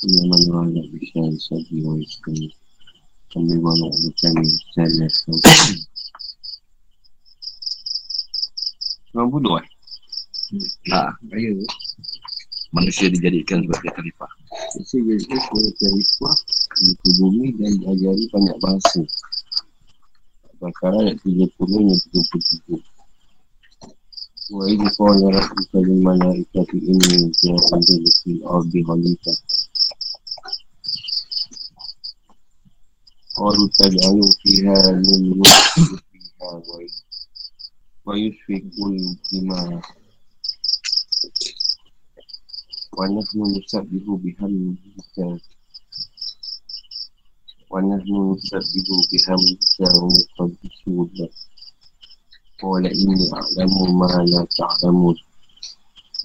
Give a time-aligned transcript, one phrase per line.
[0.00, 1.84] Ini bisa sabi.
[3.30, 3.54] Kami
[4.72, 5.06] saya.
[9.10, 9.66] Kau bodoh eh?
[10.88, 11.66] Ha, kaya tu.
[12.70, 14.30] Manusia dijadikan sebagai khalifah.
[14.72, 16.36] Saya jadi sebagai khalifah
[16.80, 19.02] di bumi dan diajari banyak bahasa.
[20.62, 21.98] Bakara ayat 30 dan
[22.80, 22.80] 33.
[24.50, 29.38] Wa idh qala rabbuka lil malaikati inni ja'ilun fil ardi khalifah.
[33.39, 36.91] قالوا تجعلوا فيها من يفسد فيها وي-
[38.05, 39.81] ويسفك الدماء
[42.97, 43.83] ونحن نسبح
[44.23, 45.41] بحمدك
[47.71, 51.31] ونحن نسبح بحمدك ونقدس لك
[52.61, 55.15] قال إني أعلم ما لا تعلمون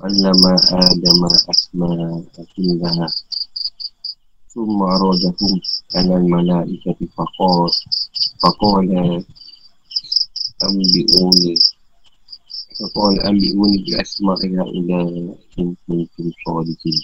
[0.00, 1.20] علم آدم
[1.50, 2.24] أسماء
[2.56, 3.06] كلها
[4.54, 5.60] ثم أرادهم
[5.94, 7.70] على الملائكة فقال
[8.42, 8.88] فقال
[10.62, 11.54] أنبئوني
[12.80, 15.08] فقال أنبئوني بأسماء هؤلاء
[15.58, 17.02] إن كنتم صادقين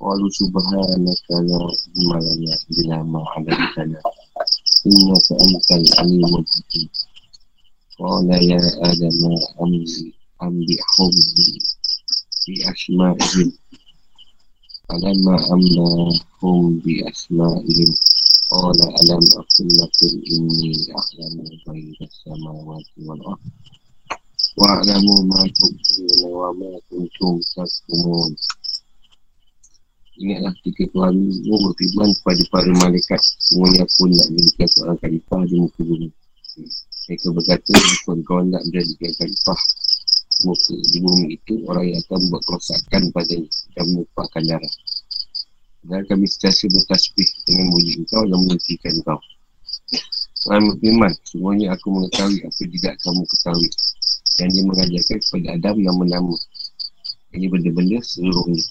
[0.00, 4.00] قالوا سبحانك لا علم لنا إلا ما علمتنا
[4.86, 6.88] إنك أنت العليم الحكيم
[7.98, 11.10] قال يا آدم أنبئ- أنبئهم
[12.48, 13.52] بأسمائهم
[14.87, 15.87] alam ma'amna
[16.39, 17.91] hum bi asma'ihim
[18.47, 21.91] Qala alam akul lakum inni a'lamu bayi
[22.23, 23.19] samawati wal
[24.55, 28.31] wa tuhman, ma tukun wa ma kuntum takumun
[30.17, 31.15] Ingatlah ketika Tuhan
[31.45, 33.21] berfirman kepada para malaikat.
[33.37, 36.09] Semuanya pun nak menjadikan seorang khalifah di muka bumi.
[37.05, 39.59] Mereka berkata, kawan-kawan nak menjadikan khalifah
[40.45, 44.73] muka di bumi itu Orang yang akan membuat kerosakan padanya Dan menumpahkan darah.
[45.87, 49.19] Dan kami sentiasa bertasbih dengan muji engkau dan menghentikan engkau.
[50.43, 53.69] Tuhan berfirman, semuanya aku mengetahui apa tidak kamu ketahui.
[54.37, 56.35] Dan dia mengajarkan kepada Adam nama-nama
[57.33, 58.63] Ini benda-benda seluruhnya.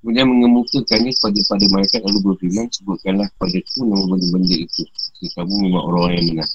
[0.00, 4.82] Kemudian mengemukakannya kepada pada malaikat lalu berfirman sebutkanlah kepada ku nama benda-benda itu.
[5.20, 6.48] Jika kamu memang orang yang benar.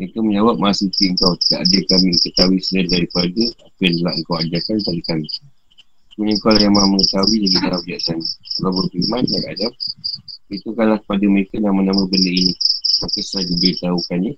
[0.00, 4.34] Mereka menjawab maha suci engkau tidak ada kami ketahui selain daripada apa yang telah engkau
[4.40, 5.28] ajarkan kepada kami.
[6.16, 8.24] Kemudian kau yang maha mengetahui lagi dalam bijaksana.
[8.24, 9.72] Allah berfirman dan Adam
[10.48, 12.54] Beritahukanlah kepada mereka nama-nama benda ini.
[13.04, 14.32] Maka setelah diberitahukannya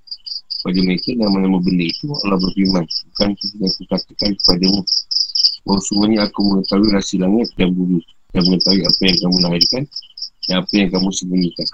[0.50, 4.81] kepada mereka nama-nama benda itu Allah berfirman Bukan sudah aku katakan kepadamu
[5.62, 8.03] bahawa semuanya aku mengetahui rahsia langit dan bumi
[8.34, 9.83] dan mengetahui apa yang kamu lahirkan
[10.50, 11.69] dan apa yang kamu sembunyikan.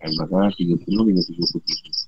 [0.00, 1.99] Al-Baqarah 30 hingga 33.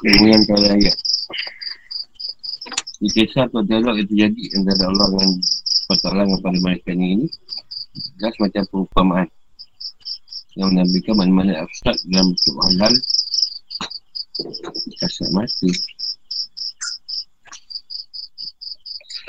[0.00, 0.96] Kemudian kali ayat.
[3.00, 5.30] Di kisah atau dialog yang terjadi antara Allah dengan
[6.08, 7.28] Allah dengan pada mereka ini
[8.16, 9.28] jelas macam perumpamaan.
[10.56, 12.94] Yang menampilkan mana-mana abstrak dalam bentuk halal
[15.00, 15.68] kasat mata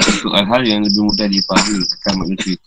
[0.01, 2.57] untuk hal-hal yang lebih mudah dipahami akan manusia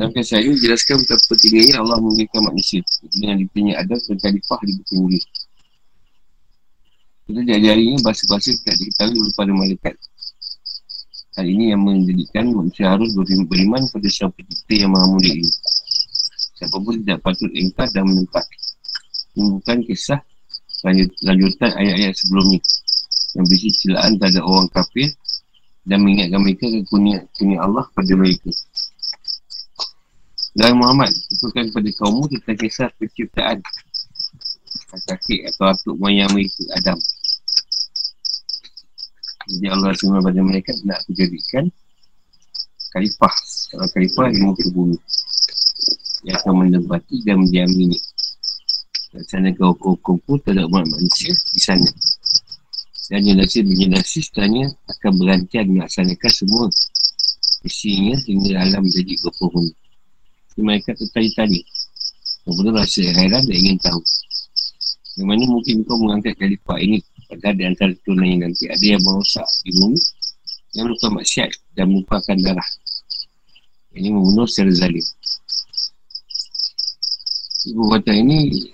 [0.00, 2.80] dalam kisah ini jelaskan betapa pentingnya Allah memberikan manusia
[3.12, 5.24] dengan dipilihnya ada dan khalifah di buku mulia
[7.28, 9.94] kita diajari ini bahasa-bahasa tidak diketahui oleh para malaikat
[11.38, 15.52] Hal ini yang menjadikan manusia harus beriman pada siapa pencipta yang maha mulia ini.
[16.58, 18.44] Siapa pun tidak patut ingkar dan menentang.
[19.38, 20.20] Ini bukan kisah
[20.82, 22.60] lanjut, lanjutan ayat-ayat sebelum ini.
[23.38, 25.08] Yang berisi celaan terhadap orang kafir
[25.86, 27.24] dan mengingatkan mereka kekunia
[27.62, 28.50] Allah pada mereka.
[30.50, 33.62] Dan Muhammad,itukan kepada kaummu tentang kisah penciptaan
[35.06, 36.98] kakek atau atuk moyang mereka Adam.
[39.50, 41.64] Jadi Allah SWT pada mereka nak menjadikan
[42.90, 44.98] khalifah, seorang khalifah di muka bumi
[46.26, 47.98] yang akan menempati dan mendiami ni.
[49.10, 51.88] Dan sana kau hukum pun terhadap umat manusia di sana.
[53.10, 56.66] Dan generasi-generasi setelahnya akan berancang melaksanakan semua
[57.66, 59.74] isinya sehingga alam menjadi berpenghuni.
[60.54, 61.62] Jadi mereka tertanya-tanya.
[62.46, 64.00] Kemudian rasa heran dan ingin tahu.
[65.14, 66.98] Bagaimana mungkin kau mengangkat khalifah ini
[67.30, 70.02] Padahal di antara tunai nanti ada yang merosak di bumi
[70.74, 72.66] yang lupa maksiat dan melupakan darah.
[73.94, 75.06] Ini membunuh secara zalim.
[77.70, 78.66] Ibu kata ini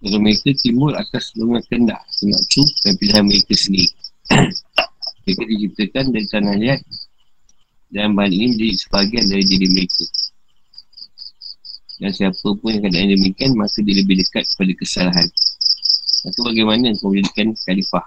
[0.00, 3.92] dari mereka timbul atas dorongan kendak, nafsu dan pilihan mereka sendiri.
[5.28, 6.80] mereka diciptakan dari tanah liat
[7.92, 10.04] dan bahan ini menjadi sebahagian dari diri mereka.
[11.96, 15.28] Dan siapa pun yang keadaan demikian, maka dia lebih dekat kepada kesalahan.
[16.28, 18.04] Maka bagaimana kau menjadikan khalifah?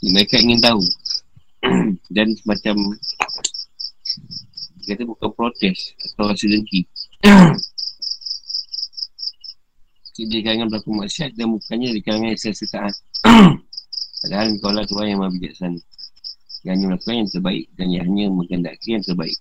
[0.00, 0.82] Mereka ingin tahu.
[2.14, 2.96] Dan semacam
[4.90, 6.82] kata bukan protes atau rasa dengki.
[10.20, 12.92] Dia di kalangan berlaku maksiat dan bukannya di kalangan sesuatu
[14.20, 15.80] Padahal kau lah Tuhan yang maha bijaksana.
[16.60, 19.38] Yang hanya melakukan yang terbaik dan yang hanya menghendaki yang terbaik.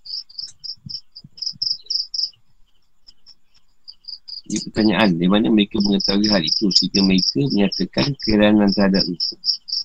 [4.50, 9.38] Ini pertanyaan, di mana mereka mengetahui hal itu sehingga mereka menyatakan keranan terhadap itu.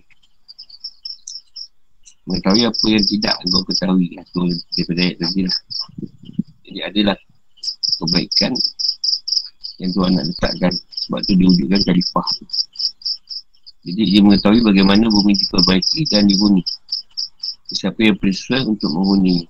[2.23, 4.15] Mengetahui apa yang tidak aku ketahui.
[4.15, 4.41] Itu
[4.79, 5.59] daripada ayat tadi lah.
[6.65, 7.19] Jadi adalah
[7.99, 8.53] kebaikan
[9.79, 10.73] yang Tuhan nak letakkan
[11.07, 12.45] sebab tu diwujudkan khalifah tu.
[13.87, 16.63] Jadi dia mengetahui bagaimana bumi diperbaiki dan dihuni
[17.75, 19.45] siapa yang sesuai untuk menghuni.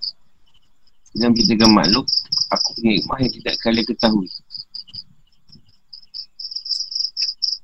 [1.14, 2.06] Dalam ceritakan makhluk
[2.50, 4.28] aku punya ikmah yang tidak kalian ketahui.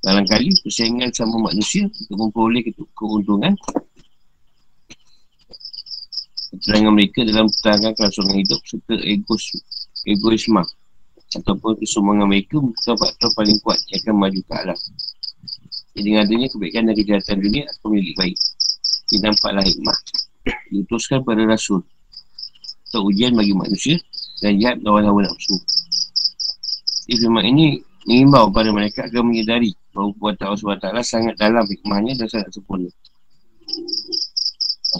[0.05, 3.57] Dalam kali persaingan sama manusia untuk memperoleh keuntungan.
[6.55, 9.45] Keterangan mereka dalam pertahanan kelangsungan hidup serta egos
[10.07, 10.63] egoisme
[11.35, 14.79] ataupun kesombongan mereka bukan faktor paling kuat yang akan maju ke alam.
[15.95, 18.39] Jadi dengan adanya kebaikan dan kejahatan dunia akan menjadi baik.
[19.15, 19.99] Ini nampaklah hikmah.
[20.71, 21.83] Diutuskan pada Rasul.
[22.91, 23.99] Untuk ujian bagi manusia
[24.43, 25.59] dan jihad lawan hawa nafsu.
[27.11, 32.27] Jadi ini mengimbau pada mereka agar menyedari bahawa buatan Allah SWT sangat dalam hikmahnya dan
[32.31, 32.91] sangat sempurna.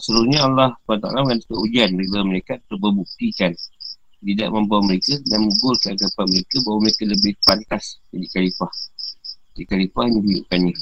[0.03, 3.55] Seluruhnya Allah SWT mengatakan ujian bagi mereka untuk membuktikan
[4.25, 8.73] tidak membawa mereka dan menggolkan kepada mereka bahawa mereka lebih pantas jadi khalifah.
[9.55, 10.75] Jadi khalifah ini menunjukkannya.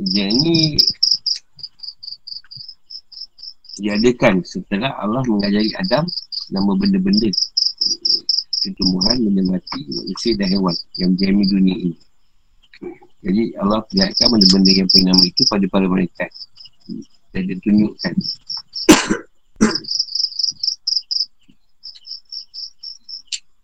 [0.00, 0.56] Ujian ini
[3.80, 6.08] diadakan setelah Allah mengajari Adam
[6.50, 7.28] nama benda-benda
[8.64, 11.96] ketumbuhan, benda mati, manusia dan hewan yang menjami dunia ini.
[13.20, 16.24] Jadi Allah perlihatkan benda-benda yang nama itu pada para mereka
[17.30, 18.14] dan dia tunjukkan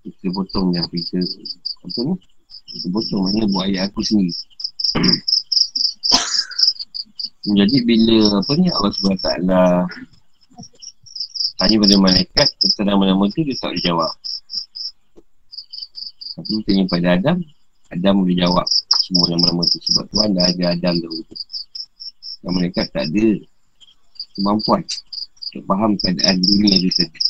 [0.07, 1.19] kita potong yang kita
[1.83, 2.15] apa ni?
[2.71, 4.31] Kita potong maknanya buat ayat aku sendiri.
[7.59, 9.27] Jadi bila apa ni Allah SWT
[11.57, 14.13] tanya pada malaikat tentang nama-nama tu dia tak boleh jawab.
[16.37, 17.41] Tapi tanya pada Adam
[17.95, 21.23] Adam boleh jawab semua nama-nama tu sebab Tuhan dah ada Adam dahulu
[22.43, 23.27] dan malaikat tak ada
[24.35, 27.21] kemampuan untuk faham keadaan dunia tu tadi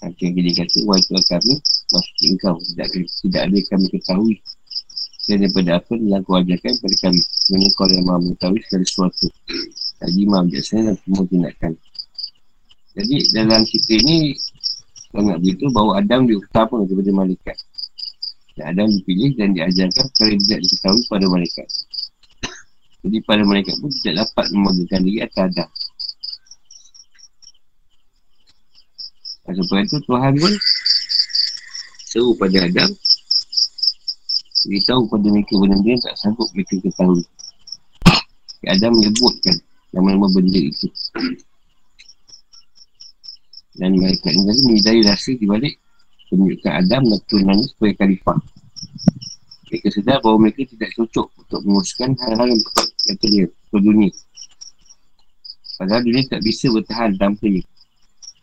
[0.00, 1.54] Yang dia kata, wahai Tuhan kami,
[1.92, 4.36] maksudnya engkau, tidak, tidak ada kami ketahui.
[5.28, 7.20] Dan daripada apa yang kau ajarkan kepada kami.
[7.20, 9.26] Sebenarnya kau yang mahu mengetahui segala sesuatu.
[10.00, 11.72] Tadi mahu biasanya dan semua tindakan.
[12.96, 14.18] Jadi dalam cerita ini,
[15.12, 17.56] kau nak beritahu bahawa Adam diutama daripada malaikat.
[18.56, 21.68] Dan Adam dipilih dan diajarkan perkara tidak diketahui pada malaikat.
[23.00, 25.68] Jadi pada malaikat pun tidak dapat memagakan diri atas Adam.
[29.50, 30.52] Sebab itu Tuhan pun
[32.06, 32.90] seru pada Adam.
[34.60, 37.24] Beritahu pada mereka benda-benda yang tak sanggup mereka ketahui.
[38.68, 39.56] Adam menyebutkan
[39.90, 40.86] nama-nama benda itu.
[43.80, 45.74] Dan mereka ini menyedari rasa di balik
[46.28, 48.38] penunjukan Adam dan turunannya sebagai khalifah.
[49.70, 54.12] Mereka sedar bahawa mereka tidak cocok untuk menguruskan hal-hal yang dia ke dunia.
[55.80, 57.64] Padahal dunia tak bisa bertahan tanpa dia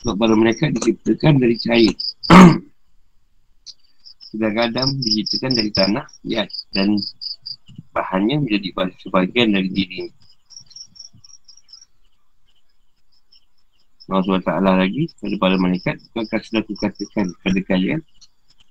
[0.01, 1.95] Sebab para mereka diciptakan dari cair.
[4.29, 6.43] Sedangkan Adam diciptakan dari tanah, ya,
[6.75, 6.99] dan
[7.95, 10.11] bahannya menjadi sebagian dari diri.
[14.07, 17.99] Allah SWT lagi kepada para malaikat, maka sudah kukatakan kepada kalian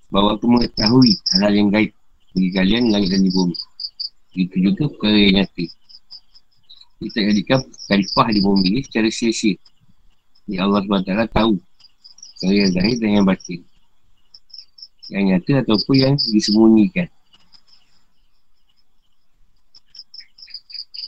[0.09, 1.93] bahawa aku mengetahui hal-hal yang gaib
[2.33, 3.53] bagi kalian langit dan di bumi.
[4.33, 5.65] Itu juga perkara yang nyata.
[6.97, 9.53] Kita jadikan khalifah di bumi ini secara sia-sia.
[10.47, 11.59] Ya Allah SWT tahu
[12.39, 13.59] perkara yang zahir dan yang batin.
[15.11, 17.07] Yang nyata ataupun yang disembunyikan.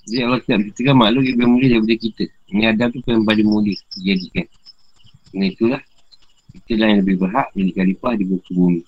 [0.09, 2.23] Jadi Allah tidak berceritakan makhluk yang lebih mulia daripada kita.
[2.49, 4.45] Ini Adam tu yang paling mulia dijadikan.
[5.29, 5.81] Kerana itulah,
[6.57, 8.81] itulah yang lebih berhak jadi khalifah di buku bumi.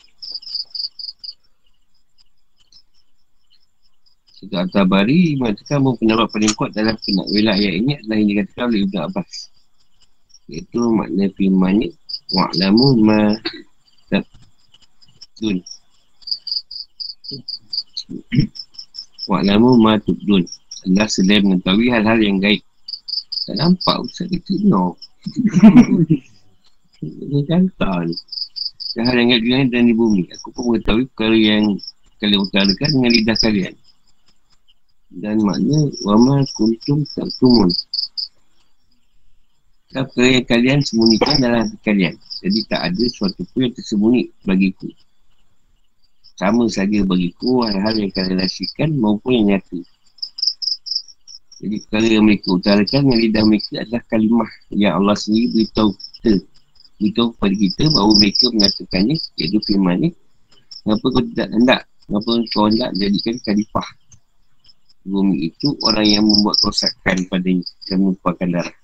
[4.41, 8.79] Satu Al-Tabari mengatakan bahawa pendapat paling kuat dalam penak wilayah ini adalah yang dikatakan oleh
[8.89, 9.31] Ibn Abbas.
[10.51, 11.87] Iaitu makna firman ni
[12.35, 13.19] Wa'lamu ma
[14.11, 15.57] Tubdun.
[19.31, 20.43] Wa'lamu ma Tubdun.
[20.91, 22.59] Allah selain mengetahui hal-hal yang gaib.
[23.47, 24.99] Tak nampak Ustaz kata no.
[26.99, 28.15] Ini kata ni
[28.99, 30.27] Hal yang gaib dan di bumi.
[30.35, 31.79] Aku pun mengetahui perkara yang
[32.21, 33.73] Kalian utarakan dengan lidah kalian.
[35.09, 37.01] Dan makna wama kuntum
[39.91, 42.15] apa yang kalian sembunyikan dalam hati kalian.
[42.41, 44.87] Jadi tak ada sesuatu pun yang tersembunyi bagiku.
[46.39, 49.79] Sama saja bagiku hal-hal yang kalian rahsiakan maupun yang nyata.
[51.61, 56.33] Jadi perkara yang mereka utarakan yang lidah mereka adalah kalimah yang Allah sendiri beritahu kita.
[56.97, 60.09] Beritahu kepada kita bahawa mereka mengatakannya iaitu firman ni
[60.81, 61.81] kenapa kau tidak hendak?
[62.09, 63.87] Kenapa kau hendak jadikan kalifah
[65.05, 67.65] bumi itu orang yang membuat kerosakan padanya.
[67.89, 68.75] Dan merupakan darah.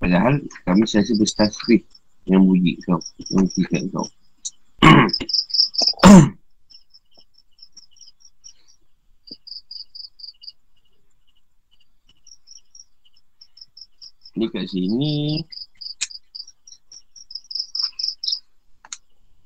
[0.00, 1.84] Padahal kami selalu berstasrif
[2.24, 2.96] yang bunyi kau,
[3.36, 4.08] yang tidak kau.
[14.40, 15.44] Ni kat sini.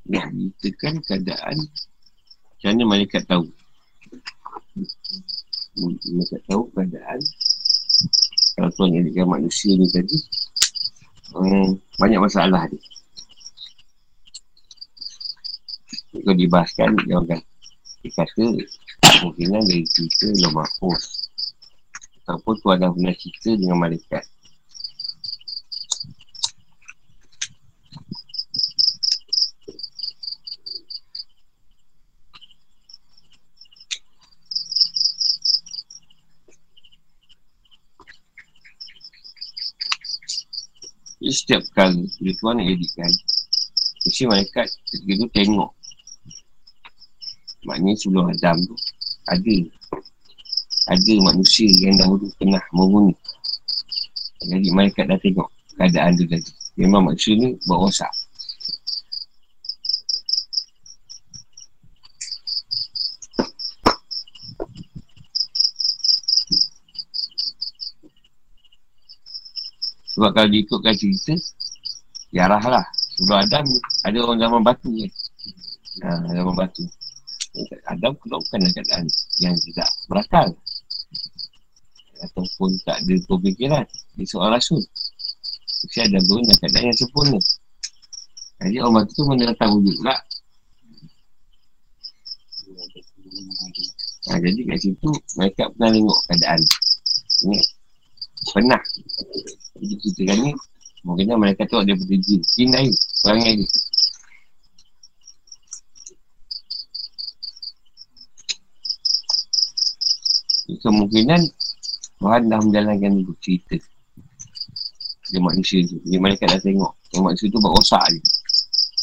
[0.06, 1.58] Nak ditekan keadaan.
[2.54, 3.50] Macam mana malaikat tahu?
[5.82, 7.18] Mereka tahu keadaan
[8.54, 10.18] kalau Tuhan jadikan manusia ni tadi
[11.34, 12.82] um, banyak masalah dia.
[16.14, 17.40] Kalau dibahaskan dia akan
[18.04, 18.44] dia kata
[19.02, 21.30] kemungkinan dari cerita mahfuz
[22.25, 24.25] ataupun Tuhan dah pernah cerita dengan malaikat
[41.25, 43.12] Jadi setiap kali bila Tuhan nak jadikan
[44.04, 45.70] Mesti malaikat ketika tu tengok.
[47.68, 48.76] Maknanya sebelum Adam tu
[49.28, 49.56] Ada
[50.88, 53.12] Ada manusia yang dahulu pernah menghuni
[54.40, 56.48] Jadi malaikat dah tengok keadaan tu tadi.
[56.80, 58.08] Memang manusia ni buat rosak
[70.24, 71.36] Sebab kalau diikutkan cerita
[72.32, 72.80] Yarah lah.
[73.12, 73.64] Sebelum Adam
[74.08, 75.04] Ada orang zaman batu je
[76.00, 76.80] ha, Zaman batu.
[77.92, 79.04] Adam kalau bukan keadaan
[79.44, 80.48] Yang tidak berakal.
[82.24, 83.84] Ataupun tak ada pemikiran.
[84.16, 84.80] Dia seorang rasul.
[85.84, 87.40] Tapi Adam tu dalam keadaan yang sempurna.
[88.64, 90.16] Jadi orang batu tu mana datang wujud pula.
[94.24, 96.60] Ha, Jadi kat situ Mereka pernah tengok keadaan.
[97.44, 97.60] Ini
[98.56, 98.80] Pernah
[99.86, 100.52] kita kan ni
[101.04, 102.40] Mungkin mereka tu ada pada jin.
[102.56, 103.68] Jin lain Perangai dia.
[110.80, 111.40] Kemungkinan
[112.20, 113.76] Tuhan dah menjalankan cerita.
[115.28, 116.00] Dia manusia tu.
[116.08, 116.92] Dia mereka dah tengok.
[117.12, 118.20] Dia manusia tu buat rosak je.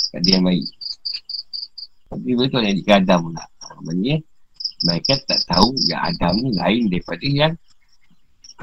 [0.10, 0.66] Tak ada yang baik.
[2.10, 3.44] Tapi betul yang dikata Adam pula.
[3.82, 4.18] Maksudnya
[4.82, 7.54] Mereka tak tahu yang Adam ni lain daripada yang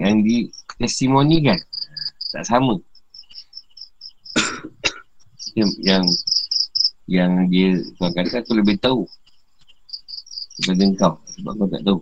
[0.03, 0.37] Yang di
[0.79, 1.59] testimonikan
[2.33, 2.77] tak sama.
[5.57, 6.05] Yang, yang
[7.09, 9.09] yang dia tuan kata aku lebih tahu
[10.61, 11.99] daripada kau sebab kau tak tahu.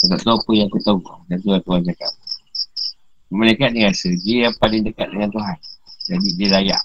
[0.00, 0.98] Kau tak tahu apa yang aku tahu.
[1.30, 2.12] Dan tu lah Tuhan cakap.
[3.30, 5.56] Mereka ni rasa dia yang paling dekat dengan Tuhan.
[6.10, 6.82] Jadi dia layak.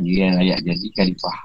[0.00, 1.38] Dia yang layak jadi khalifah.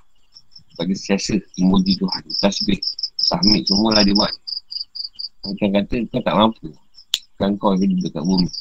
[0.79, 2.23] Bagi siasa memuji Tuhan.
[2.39, 2.79] Tasbih
[3.19, 4.31] sahmid lah dia buat.
[5.43, 6.71] Macam kata kau tak mampu
[7.39, 8.51] Bukan kau jadi dekat bumi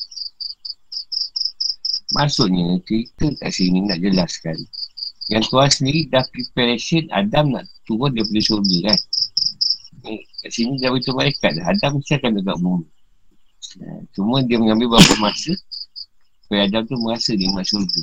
[2.14, 4.54] Maksudnya, cerita kat sini nak jelaskan.
[5.26, 8.98] Yang Tuhan sendiri dah preparation Adam nak turun daripada syurga kan.
[10.06, 11.64] Eh, kat sini dah beritahu malaikat dah.
[11.68, 12.86] Adam mesti akan dekat bumi.
[13.82, 15.52] Nah, cuma dia mengambil beberapa masa
[16.46, 18.02] supaya Adam tu merasa dia nak syurga.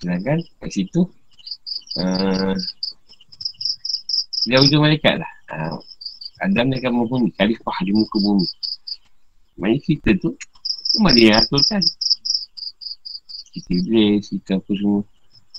[0.00, 1.04] Sedangkan kat situ
[2.00, 2.56] uh,
[4.48, 5.32] dia beritahu malaikat lah.
[5.52, 5.78] Uh,
[6.44, 8.44] Adam ni akan mempunyai khalifah di muka bumi.
[9.56, 10.36] Maksudnya kita tu
[10.92, 11.80] Cuma dia yang aturkan.
[13.56, 15.00] Kita iblis Kita apa semua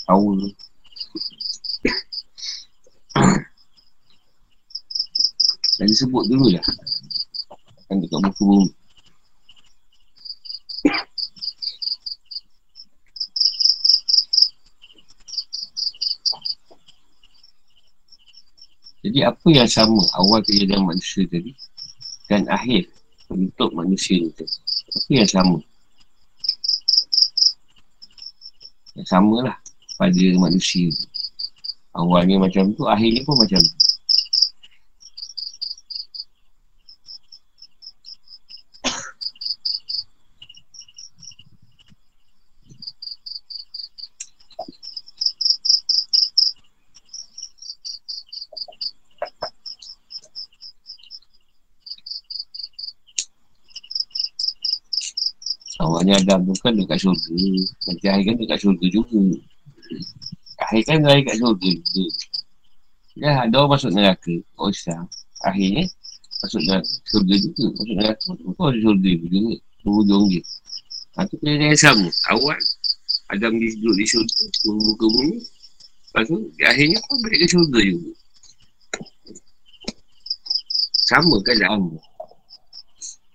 [0.05, 0.37] Power.
[5.75, 6.61] Dan disebut dulu lah
[7.89, 8.84] Kan dekat muka bumi
[19.15, 21.55] Jadi apa yang sama awal kejadian manusia tadi
[22.27, 22.91] dan akhir
[23.31, 24.43] untuk manusia itu.
[24.91, 25.55] Tapi yang sama.
[28.99, 29.55] Yang sama lah
[29.95, 30.91] pada manusia.
[31.95, 33.85] Awalnya macam tu, akhirnya pun macam tu.
[55.75, 57.37] Awalnya Adam tu kan dekat syurga.
[57.85, 59.21] Nanti akhir kan dekat syurga juga.
[60.65, 62.03] Akhir kan akhir kat syurga juga.
[63.15, 64.33] Ya, ada orang masuk neraka.
[64.57, 65.05] Oh, Islam.
[65.45, 65.85] Akhirnya,
[66.41, 66.93] masuk neraka.
[67.05, 67.63] Syurga juga.
[67.77, 68.29] Masuk neraka.
[68.57, 69.55] Kau ada syurga juga.
[69.85, 70.43] Berhujung dia.
[71.13, 72.09] Ha, tu kena yang sama.
[72.33, 72.59] Awal,
[73.29, 74.43] Adam dia duduk di syurga.
[74.65, 75.37] Muka bumi.
[75.45, 78.11] Lepas tu, akhirnya pun balik ke syurga juga.
[81.05, 82.01] Sama kan dalam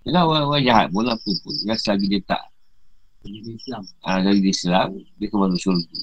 [0.03, 1.55] Yalah orang-orang jahat pun apa pun.
[1.63, 2.50] Yang selagi dia tak
[3.25, 3.83] Islam.
[4.01, 5.97] Ah, dari Islam, dia ke masuk syurga.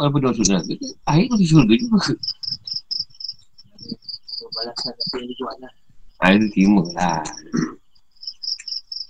[0.00, 2.14] Walaupun dia masuk syurga, akhir masuk syurga juga.
[4.52, 5.72] Balasan apa yang dia buat lah.
[6.20, 7.20] Ah, itu terima lah.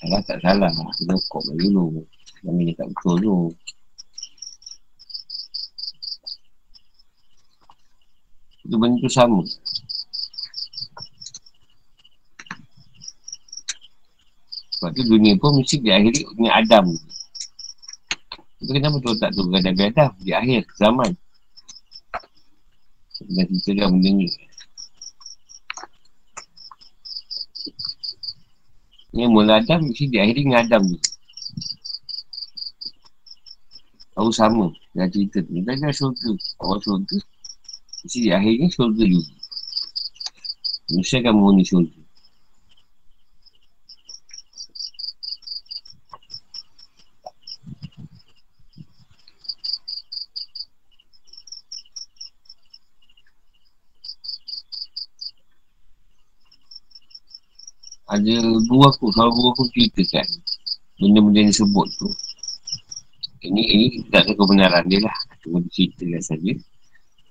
[0.03, 0.71] Salah tak salah.
[0.99, 2.03] Kena kok bagi dulu.
[2.43, 3.37] Namanya tak betul tu.
[8.67, 9.43] Itu benda tu sama.
[14.79, 16.87] Sebab tu dunia pun mesti diakhiri dengan Adam.
[18.63, 21.11] Itu kenapa tu tak turun Nabi Adam di akhir zaman.
[23.23, 24.27] Dan kita dah benda ni.
[29.13, 30.99] Yang mula Adam mesti diakhiri dengan Adam ni.
[34.15, 35.51] Tahu sama dengan cerita tu.
[35.59, 36.31] Kita dah syurga.
[36.63, 37.19] Awal syurga.
[38.07, 39.33] Mesti diakhiri syurga juga.
[40.95, 42.02] Mesti akan menghuni syurga.
[58.13, 58.35] Ada
[58.69, 60.29] guru aku, kalau guru aku ceritakan
[61.01, 62.09] benda-benda yang disebut tu.
[63.43, 65.17] Ini ini tak ada kebenaran dia lah.
[65.41, 66.53] Cuma diceritakan saja.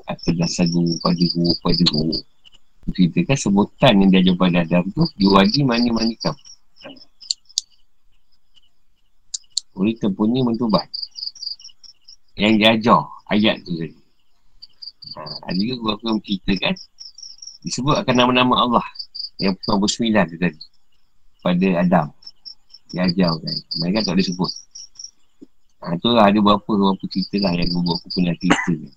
[0.10, 2.18] Atas dasar guru pada guru pada guru.
[2.98, 6.34] Ceritakan sebutan yang dia jumpa Adam tu diwaji mani-mani kam
[9.78, 10.90] oleh tempunya mentubat.
[12.36, 14.02] Yang dia ajar ayat tu tadi
[15.14, 16.74] ha, ada juga guru aku yang menceritakan
[17.62, 18.86] disebut akan nama-nama Allah.
[19.38, 20.71] Yang pertama bersembilan tu tadi
[21.42, 22.08] pada Adam.
[22.94, 23.58] Yang ajar kan?
[23.82, 24.52] Mereka tak boleh sebut.
[25.82, 28.94] Ha, tu lah ada beberapa-beberapa cerita lah yang guru aku pernah cerita kan.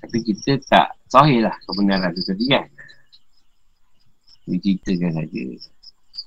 [0.00, 2.66] tapi kita tak sahih lah kebenaran tu tadi kan?
[4.48, 5.42] Dia saja.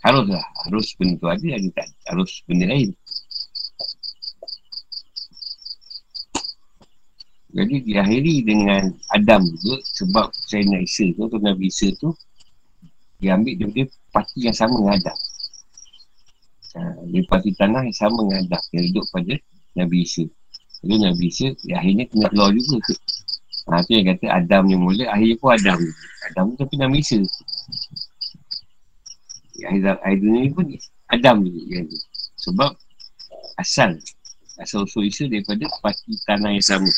[0.03, 2.91] Harus lah harus benda tu ada ada tak harus benda lain.
[7.53, 12.09] Jadi diakhiri dengan Adam juga sebab saya Isa tu atau Nabi Isa tu
[13.21, 15.17] dia ambil daripada parti yang sama dengan Adam.
[16.73, 18.61] Ha, dia parti tanah yang sama dengan Adam.
[18.71, 19.33] Yang hidup pada
[19.73, 20.23] Nabi Isa.
[20.85, 22.77] Jadi Nabi Isa, ya, akhirnya kena keluar juga.
[23.73, 25.79] Ha, tu yang kata Adam yang mula, akhirnya pun Adam.
[26.29, 27.19] Adam tu tapi Nabi Isa.
[29.57, 30.65] Ya, akhir, dunia ni pun
[31.09, 31.59] Adam juga.
[31.65, 31.81] Ya,
[32.45, 32.71] Sebab
[33.57, 33.97] asal,
[34.61, 36.91] asal usul Isa daripada parti tanah yang sama.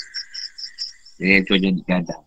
[1.15, 2.21] Yang tu jadi Adam.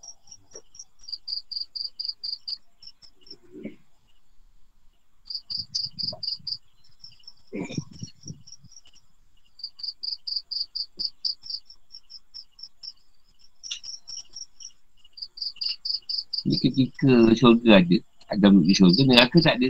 [16.49, 17.97] Jadi ketika syurga ada
[18.33, 19.69] Adam di syurga, neraka tak ada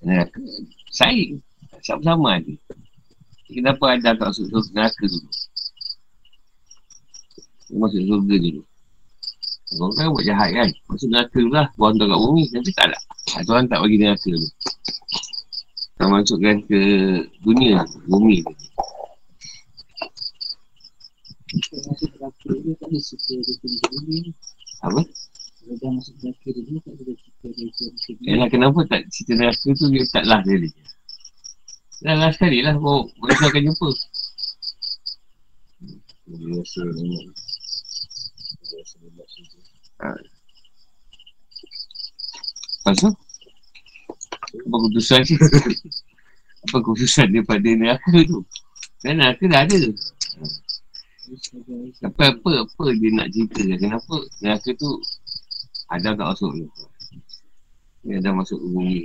[0.00, 0.40] Neraka.
[0.88, 1.44] Saing.
[1.84, 2.54] Sama-sama ada.
[3.52, 5.28] Kenapa ada tak masuk surga neraka dulu?
[7.76, 8.62] Masuk surga dulu.
[9.76, 10.68] Orang kan buat jahat kan?
[10.88, 11.68] Masuk neraka dulu lah.
[11.76, 12.44] Buang kat bumi.
[12.48, 13.02] Tapi tak lah.
[13.44, 14.48] Tuhan tak bagi neraka dulu.
[16.00, 16.80] Tak masukkan ke
[17.44, 17.84] dunia.
[18.08, 18.54] Bumi tu.
[21.52, 24.32] Dia tak suka dia tinggal ni.
[24.84, 25.00] Apa?
[25.66, 26.80] Dah masuk neraka tak ada ni.
[28.22, 30.70] Yalah kenapa tak cerita neraka tu dia tak last sekali.
[32.06, 32.74] Dah last sekali lah.
[32.78, 33.88] Kau boleh akan jumpa.
[36.66, 37.18] Saja.
[42.86, 43.10] Lepas tu?
[44.66, 45.38] Apa keputusan dia?
[46.66, 48.46] Apa keputusan daripada neraka tu?
[49.02, 49.78] Dan neraka dah ada.
[49.82, 50.65] Sebagai
[51.98, 54.90] Tapi apa, apa dia nak cerita Kenapa neraka tu
[55.86, 56.66] Adam tak masuk tu.
[58.06, 59.00] Dia dah masuk ke bumi.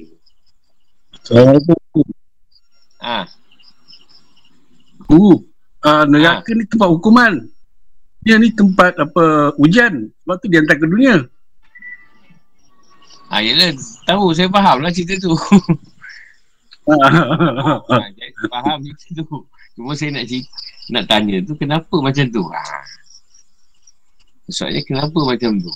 [1.21, 1.77] Assalamualaikum.
[3.01, 3.25] Ah,
[5.11, 5.35] Uh,
[5.83, 7.43] uh, neraka ni tempat hukuman.
[8.23, 10.07] Dia ni tempat apa ujian.
[10.23, 11.27] Sebab tu dia hantar ke dunia.
[13.27, 13.75] ah yelah,
[14.07, 15.35] tahu saya faham lah cerita tu.
[16.91, 19.43] ah, saya faham cerita tu.
[19.75, 20.51] Cuma saya nak cerita,
[20.91, 22.43] nak tanya tu kenapa macam tu?
[22.51, 22.83] Ah.
[24.51, 25.71] Soalnya kenapa macam tu?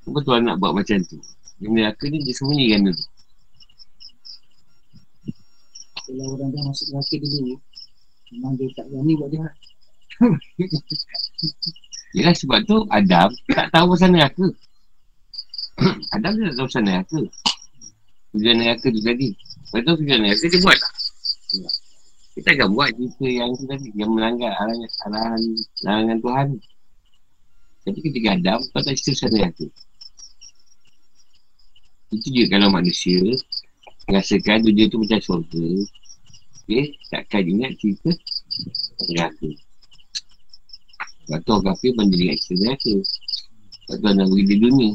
[0.00, 1.20] Kenapa Tuhan nak buat macam tu?
[1.60, 3.04] Dia neraka ni dia sembunyikan dulu.
[6.08, 7.54] kalau orang dah masuk neraka dulu,
[8.32, 9.54] memang dia tak berani buat jahat.
[12.16, 14.46] Yelah sebab tu Adam tak tahu pasal neraka.
[16.16, 17.20] Adam dia tak tahu pasal neraka.
[18.32, 19.28] Tujuan neraka tu tadi.
[19.36, 20.92] Lepas tu tujuan neraka dia buat tak?
[22.38, 23.90] Dia takkan buat cerita yang tu tadi.
[23.98, 24.78] Yang melanggar arahan,
[25.10, 25.42] arahan
[25.82, 26.48] larangan Tuhan.
[27.82, 29.66] Tapi ketika Adam, kau tak cerita pasal neraka.
[32.14, 33.18] Itu je kalau manusia
[34.06, 35.66] merasakan dunia tu macam syurga.
[36.62, 38.14] Okay, takkan ingat cerita
[39.10, 39.50] neraka.
[41.26, 42.94] Sebab tu orang kafir banding dengan cerita neraka.
[43.82, 44.90] Sebab tu nak beri dia dunia.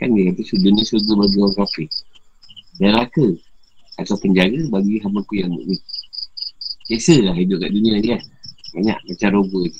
[0.00, 1.88] Kan dia kata dunia surga bagi orang kafir.
[2.80, 3.26] Neraka.
[4.00, 5.76] Atau penjara bagi hamba ku yang mukmin.
[6.88, 8.22] Biasa lah hidup kat dunia ni kan.
[8.72, 9.72] Banyak macam robot.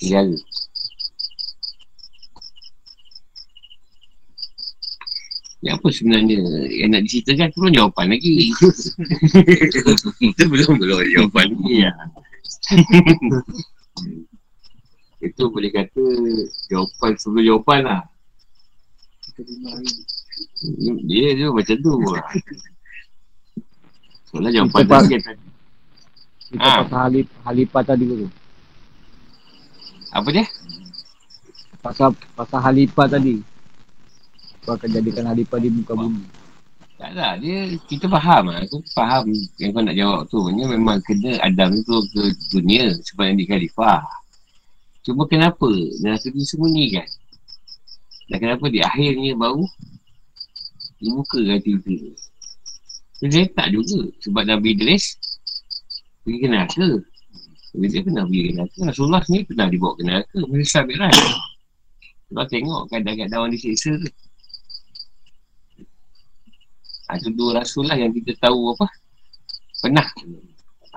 [0.00, 0.36] Penjara.
[5.62, 6.42] Ya apa sebenarnya
[6.74, 8.50] yang nak diceritakan tu belum jawapan lagi.
[10.34, 11.92] Itu belum belum jawapan lagi ya.
[15.22, 16.02] Itu boleh kata
[16.66, 18.02] jawapan sebelum jawapan lah.
[21.06, 22.26] Dia tu macam tu lah.
[24.32, 25.46] Soalan jawapan Kita dia kan tadi.
[26.52, 26.76] Kita Ah.
[26.84, 28.28] pasal halip, halipah tadi tu.
[30.12, 30.44] Apa dia?
[31.84, 33.44] Pasal pasal halipah tadi.
[34.64, 36.24] Kau akan jadikan halipah di muka bumi.
[36.96, 38.64] Tak lah, dia kita faham lah.
[38.64, 39.28] Aku faham
[39.60, 40.40] yang kau nak jawab tu.
[40.54, 44.00] Dia memang kena Adam tu ke dunia sebab yang di khalifah.
[45.04, 45.68] Cuma kenapa?
[46.00, 47.04] Neraka tu sembunyikan.
[48.32, 49.66] Dan kenapa di akhirnya baru
[51.02, 52.16] dibukakan tiba
[53.22, 54.10] Dia tak juga.
[54.26, 55.14] Sebab Nabi Idris
[56.26, 56.88] pergi ke neraka.
[57.72, 58.78] Nabi dia pernah pergi ke neraka.
[58.90, 60.38] Rasulullah ni pernah dibawa ke neraka.
[60.50, 61.14] Masa sahabat kan.
[62.32, 64.10] Sebab tengok kadang-kadang orang disiksa tu.
[67.06, 68.86] Ha, tu dua rasul lah yang kita tahu apa.
[69.84, 70.06] Pernah.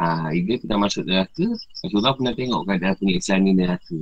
[0.02, 1.46] Ha, dia pernah masuk neraka.
[1.86, 4.00] Rasulullah pernah tengok keadaan penyiksaan ni neraka.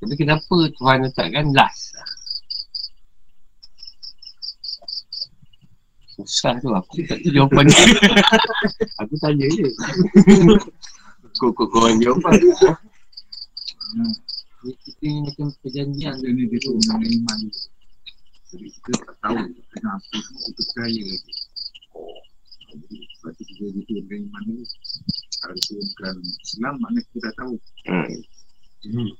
[0.00, 1.92] Tapi kenapa Tuhan letakkan last?
[6.26, 6.70] Susah tu.
[6.72, 7.84] Aku tak tahu jawapan dia.
[9.02, 9.68] aku tanya je.
[11.38, 12.36] Kau kau kau orang jawapan.
[14.60, 17.62] Dia kita ni macam perjanjian Dia ni dia tu mengenai iman dia.
[18.50, 19.40] Jadi kita tak tahu
[19.72, 21.32] kenapa kita percaya lagi.
[22.70, 24.66] Jadi, Sebab tu kita dia tu mengenai iman dia.
[25.40, 27.54] Kalau dia bukan Islam, mana kita dah tahu.
[27.88, 29.10] Hmm.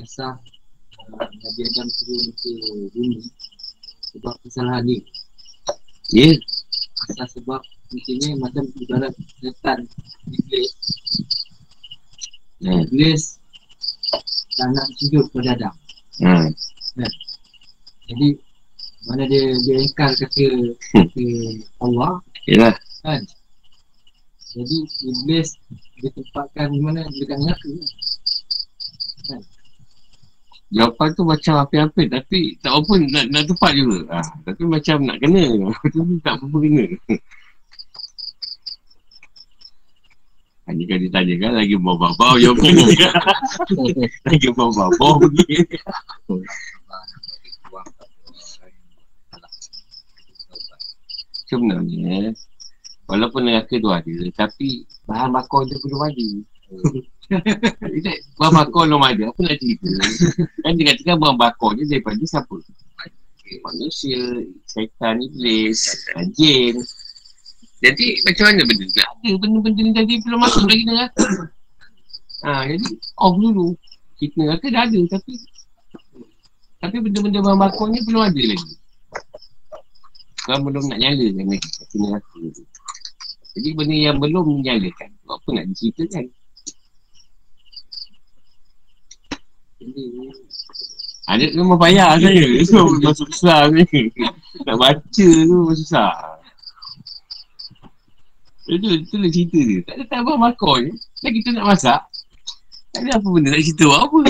[0.00, 0.49] Kisah uh,
[1.18, 2.50] Nabi Adam turun ke
[2.94, 3.20] bumi
[4.14, 5.00] sebab kesalahan dia.
[6.10, 6.30] Ya.
[7.10, 9.86] Asal sebab mungkinnya macam ibarat setan
[10.30, 10.70] Iblis.
[12.60, 12.84] Hmm.
[12.86, 13.22] Iblis
[14.58, 15.74] tak nak sujud kepada Adam.
[16.20, 16.48] Hmm.
[18.10, 18.28] Jadi
[19.08, 20.46] mana dia dia ingkar kata
[20.92, 21.26] kata
[21.80, 22.74] Allah Yelah.
[23.06, 23.22] kan.
[24.50, 25.56] Jadi Iblis
[26.02, 27.70] ditempatkan di mana dekat neraka.
[30.70, 34.06] Jawapan tu macam apa-apa tapi tak apa pun nak, nak tepat juga.
[34.14, 35.44] Ha, tapi macam nak kena.
[35.90, 36.86] tu tak apa-apa kena.
[40.70, 42.86] Hanya kalau ditanya kan lagi bau-bau yang mana
[44.30, 45.66] Lagi bau-bau pergi
[51.50, 52.30] Sebenarnya
[53.10, 56.28] Walaupun neraka tu ada Tapi bahan bakar dia belum ada
[57.30, 59.22] Tidak, Bahan bakar belum ada?
[59.30, 59.86] Apa nak cerita?
[60.66, 62.56] Kan dia katakan bahan bakar dia daripada siapa?
[63.66, 66.06] Manusia Syaitan, Iblis
[66.38, 66.78] Jin.
[67.80, 69.00] Jadi macam mana benda tu?
[69.00, 71.26] Ada Benda-benda ni tadi belum masuk lagi neraka
[72.44, 72.86] ha, Jadi
[73.18, 73.72] off dulu.
[74.20, 75.32] Kita neraka dah ada Tapi
[76.78, 78.72] Tapi benda-benda bahan bakar ni belum ada lagi.
[80.44, 82.38] Kau belum nak nyalakan lagi Kata neraka
[83.50, 86.30] jadi benda yang belum dinyalakan Apa nak diceritakan
[91.30, 92.44] Ada tu memang payah saya.
[92.68, 93.84] So memang susah ni
[94.66, 96.12] Nak baca tu memang susah.
[98.70, 99.80] Itu, itu lah cerita dia.
[99.82, 100.92] Tak ada tak apa makar je.
[101.26, 102.00] Dan kita nak masak.
[102.94, 104.20] Tak ada apa benda nak cerita buat apa.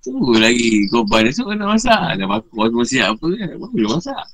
[0.00, 2.00] Tunggu lagi korban esok nak masak.
[2.18, 3.48] Dah makar semua siap apa kan?
[3.56, 4.24] Baru masak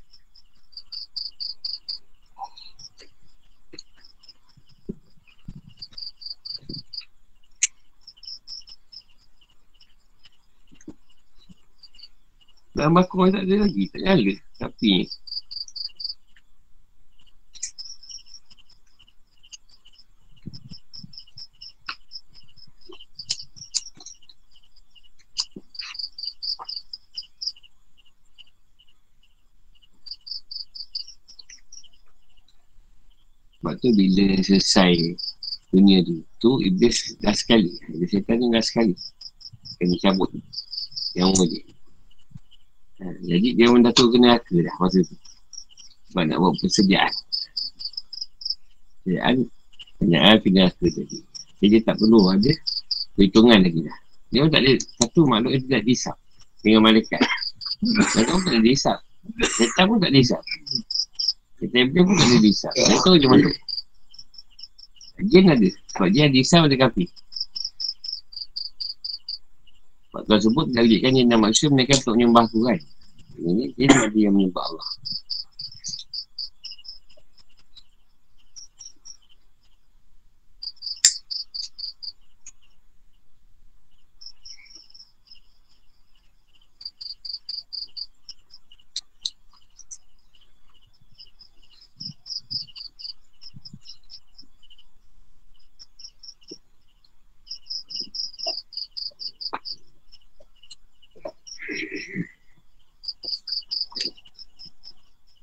[12.76, 14.36] Dalam bakar tak ada lagi, tak nyala.
[14.60, 15.08] Tapi
[33.56, 35.16] Sebab tu bila selesai
[35.72, 37.72] dunia tu, tu Iblis dah sekali.
[37.88, 38.94] Iblis syaitan ni dah sekali.
[39.80, 40.30] Kena cabut.
[41.16, 41.75] Yang boleh.
[42.96, 45.16] Jadi dia pun dah turun ke neraka dah masa tu.
[46.12, 47.12] Sebab nak buat persediaan.
[49.04, 49.34] Persediaan
[50.00, 51.18] Persediaan ke neraka tadi.
[51.60, 52.52] Jadi dia tak perlu ada
[53.16, 53.98] perhitungan lagi dah.
[54.32, 56.16] Dia pun tak ada satu makhluk yang tidak dihisap
[56.64, 57.22] dengan malaikat.
[57.84, 58.98] Mereka pun tak ada dihisap.
[59.36, 60.42] Mereka pun tak ada dihisap.
[61.56, 62.72] Kita pun tak ada dihisap.
[62.76, 63.54] Mereka tahu je masuk.
[65.32, 65.68] Jin ada.
[65.92, 67.04] Sebab dia ada dihisap ada kapi.
[70.24, 72.78] Sebab Tuhan sebut dari kan yang manusia mereka untuk menyembah Tuhan.
[73.36, 74.88] Ini dia ada yang menyembah Allah.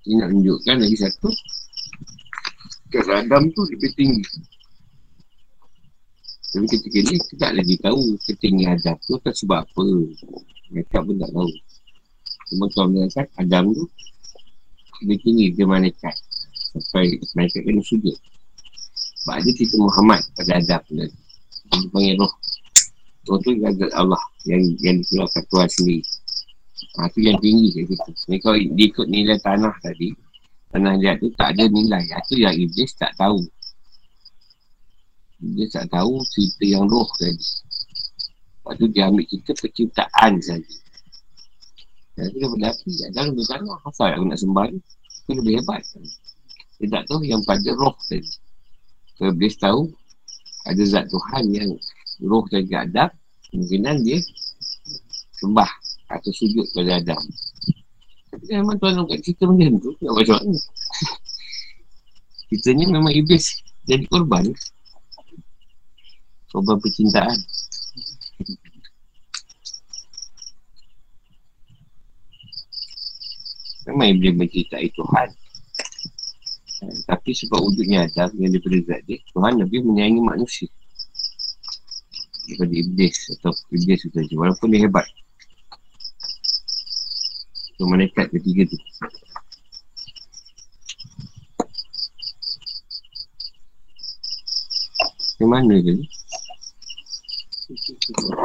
[0.04, 1.30] Dia nak tunjukkan lagi satu
[2.92, 4.24] Kalau Adam tu lebih tinggi.
[6.54, 9.86] Tapi ketika ni kita tak lagi tahu Ketinggi Adam tu tak sebab apa.
[10.76, 11.52] Mereka pun tak tahu.
[12.52, 13.84] Cuma Tuhan mengatakan Adam tu
[15.08, 16.16] Lebih tinggi dia malaikat.
[16.76, 18.18] Sampai malaikat kena sujud.
[19.24, 22.34] Sebab ada cerita Muhammad pada Adam tu Dia panggil roh.
[23.32, 23.56] Roh tu
[23.96, 26.04] Allah Yang yang dikeluarkan Tuhan sendiri
[26.94, 28.12] Ha, tu yang tinggi kat situ.
[28.30, 30.14] Ni kalau dia ikut nilai tanah tadi,
[30.70, 32.06] tanah liat tu tak ada nilai.
[32.06, 33.42] Itu yang Iblis tak tahu.
[35.42, 37.42] Iblis tak tahu cerita yang roh tadi.
[37.42, 40.76] Lepas tu dia ambil cerita penciptaan saja.
[42.14, 43.78] Jadi dia berapi, jangan lebih tanah.
[43.90, 45.82] Asal aku nak sembah ni, itu lebih hebat.
[46.78, 48.30] Dia tak tahu yang pada roh tadi.
[49.18, 49.82] Kalau Iblis tahu,
[50.70, 51.70] ada zat Tuhan yang
[52.30, 53.10] roh tadi ada,
[53.50, 54.22] kemungkinan dia
[55.42, 55.83] sembah
[56.14, 57.22] atau sujud pada Adam.
[58.34, 60.58] Tapi kan memang Tuhan nak cerita macam tu, nak macam mana?
[62.54, 63.46] Ceritanya memang Iblis
[63.90, 64.46] jadi korban.
[66.54, 67.38] Korban percintaan.
[73.90, 75.28] Memang Iblis mencintai Tuhan.
[77.08, 80.68] Tapi sebab wujudnya Adam yang daripada zat dia, Tuhan lebih menyayangi manusia.
[82.48, 84.36] Daripada Iblis atau Iblis itu saja.
[84.36, 85.08] Walaupun dia hebat.
[87.74, 88.78] So malaikat ketiga tu.
[95.42, 96.06] Di mana je ni?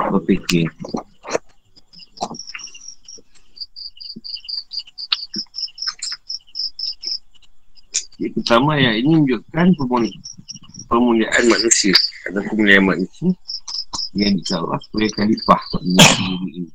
[0.08, 0.72] Berfikir
[8.18, 9.66] Yang pertama yang ini menunjukkan
[10.90, 11.94] pemuliaan manusia.
[12.26, 13.30] Atau pemuliaan manusia
[14.18, 16.66] yang insyaAllah sebagai khalifah ini.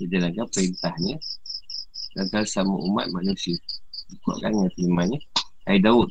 [0.00, 1.14] Menjalankan perintahnya
[2.16, 3.54] dan sama umat manusia
[4.10, 5.18] ikutkan dengan firmannya
[5.68, 6.10] Hai Daud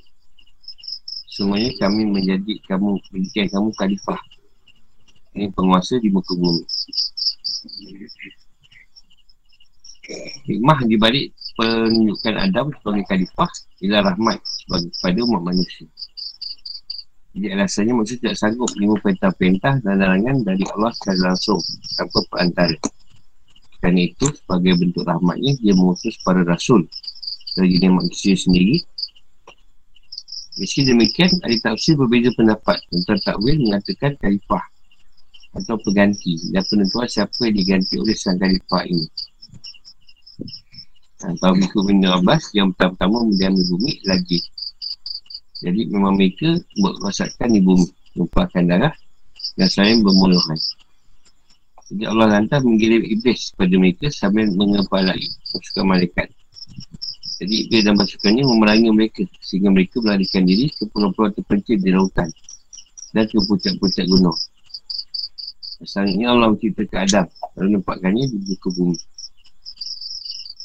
[1.40, 4.20] Semuanya kami menjadi kamu, menjadikan kamu khalifah.
[5.40, 6.68] Ini penguasa di muka bumi.
[10.50, 14.36] Hikmah di balik penunjukan Adam sebagai khalifah ialah rahmat
[14.68, 15.88] bagi kepada umat manusia.
[17.32, 21.62] Jadi alasannya manusia tidak sanggup menerima perintah-perintah dan larangan dari Allah secara langsung
[21.96, 22.76] tanpa perantara.
[23.80, 26.84] Kerana itu, sebagai bentuk rahmatnya, dia mengutus para rasul
[27.56, 28.84] dari jenis manusia sendiri.
[30.60, 34.64] Meski demikian, ada tafsir berbeza pendapat tentang takwil mengatakan khalifah
[35.56, 39.08] atau pengganti dan penentuan siapa yang diganti oleh sang khalifah ini.
[41.20, 44.40] Kalau ikut Ibn Abbas, yang pertama-tama mendiami bumi lagi.
[45.60, 46.96] Jadi memang mereka buat
[47.52, 47.88] di bumi.
[48.16, 48.96] Menumpahkan darah
[49.60, 50.56] dan saling bermuluhan.
[51.90, 56.30] Jadi Allah lantas mengirim iblis kepada mereka sambil mengepalai pasukan malaikat.
[57.42, 62.30] Jadi iblis dan pasukannya memerangi mereka sehingga mereka melarikan diri ke pulau-pulau terpencil di lautan
[63.18, 64.38] dan ke puncak-puncak gunung.
[65.82, 67.26] Asalnya Allah menciptakan Adam
[67.58, 68.98] lalu nampakkannya di buku bumi.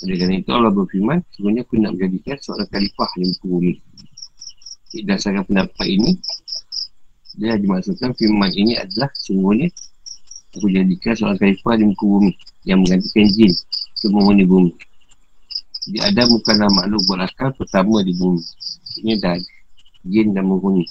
[0.05, 3.75] Oleh kerana itu Allah berfirman, sebenarnya aku nak menjadikan seorang khalifah di muka bumi.
[5.09, 6.11] Dasarkan pendapat ini,
[7.41, 9.73] dia dimaksudkan firman ini adalah sungguhnya
[10.55, 12.31] aku jadikan seorang khalifah di muka bumi
[12.63, 13.53] yang menggantikan jin
[13.99, 14.73] untuk menghuni bumi.
[15.85, 18.41] Jadi Adam bukanlah makhluk berakal pertama di bumi.
[19.03, 19.37] Ini dah
[20.07, 20.87] jin dan menghuni.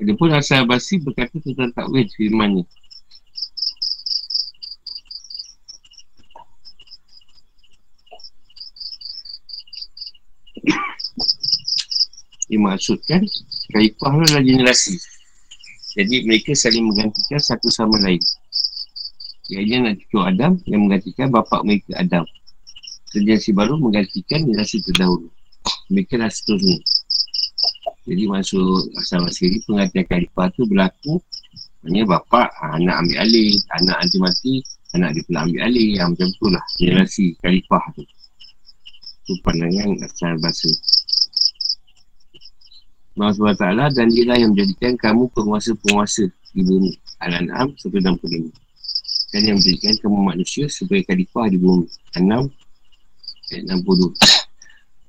[0.00, 2.64] Ada pun Hasan Abasi berkata tentang takwil firman ni.
[12.52, 13.24] dimaksudkan
[13.72, 15.00] khalifah adalah generasi
[15.92, 18.22] jadi mereka saling menggantikan satu sama lain.
[19.52, 22.24] Iaitu nak cucu Adam yang menggantikan bapa mereka Adam.
[23.12, 25.28] Generasi baru menggantikan generasi terdahulu.
[25.92, 26.80] Mereka dah seterusnya
[28.02, 31.22] jadi maksud asal masiri pengertian khalifah tu berlaku
[31.82, 34.54] Maksudnya bapa anak ambil alih anak nanti mati
[34.94, 35.88] anak dia pula ambil alih.
[35.98, 38.02] Yang macam tu lah generasi khalifah tu.
[39.26, 40.70] Tu pandangan asal bahasa
[43.12, 46.92] Allah SWT dan dia yang menjadikan kamu penguasa-penguasa di bumi.
[47.22, 48.50] Al-An'am 165
[49.32, 51.86] dan yang menjadikan kamu manusia sebagai khalifah di bumi.
[52.16, 52.48] Al-An'am
[53.52, 54.16] ayat 62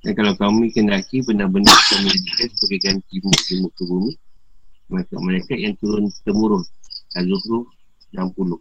[0.04, 4.12] dan kalau kamu kendaki benar-benar kamu menjadikan sebagai ganti di muka bumi
[4.92, 6.60] maka mereka yang turun temurun
[7.16, 7.64] Al-Zuhru
[8.12, 8.60] 60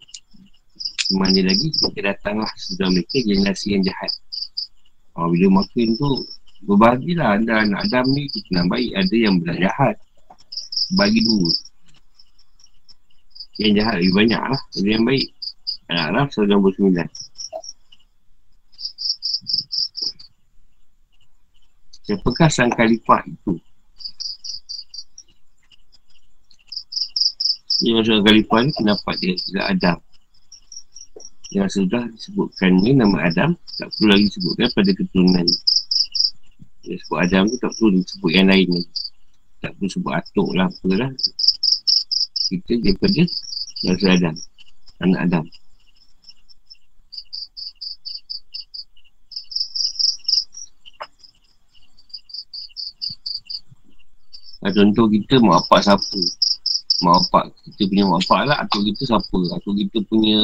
[1.19, 4.10] Mana lagi maka datanglah sudah mereka generasi yang jahat.
[5.19, 6.25] Oh, bila makin tu
[6.63, 8.23] Berbahagilah anda anak Adam ni
[8.56, 8.95] nak baik.
[8.95, 9.95] Ada yang benar jahat
[10.95, 11.52] Bagi dua.
[13.60, 15.28] Yang jahat lebih banyak lah Ada yang baik.
[15.91, 17.04] Anak Arab 169
[22.04, 23.60] Siapakah sang khalifah itu?
[27.84, 29.99] Yang sang khalifah ni Pendapat dia Tidak Adam.
[31.52, 35.72] Yang sudah disebutkan ni Nama Adam Tak perlu lagi sebutkan pada keturunan ni
[36.84, 38.84] dia sebut Adam tu tak perlu sebut yang lain ni.
[39.63, 41.10] Tak perlu sebut atuk lah apa lah.
[42.52, 43.24] Kita daripada
[43.88, 44.36] Nabi Adam.
[45.00, 45.46] Anak Adam.
[54.63, 56.19] Contoh kita mak apa siapa.
[57.04, 58.58] Mak apa kita punya mak apa lah.
[58.60, 59.39] Atau kita siapa.
[59.56, 60.39] Atau kita punya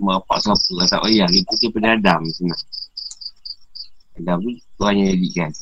[0.00, 0.74] mak apa siapa.
[0.88, 1.28] Tak payah.
[1.28, 2.62] Kita daripada Adam senang.
[4.16, 5.52] Adam tu Tuhan yang jadikan.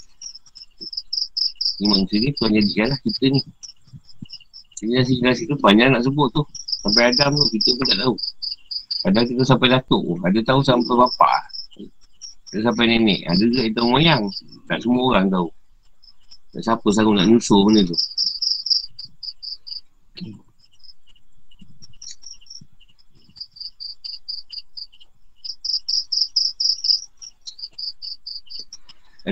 [1.81, 3.41] Ni manusia ni Tuhan jadikan lah kita ni.
[4.83, 6.43] Generasi-generasi tu banyak nak sebut tu.
[6.83, 8.15] Sampai Adam tu kita pun tak tahu.
[9.03, 10.03] Kadang kita sampai datuk.
[10.03, 11.33] Pun Ada tahu sampai bapa.
[12.53, 13.21] Ada sampai nenek.
[13.31, 14.23] Ada juga tahu moyang
[14.67, 15.49] Tak semua orang tahu.
[16.53, 17.97] Tak siapa sanggup nak nyusul benda tu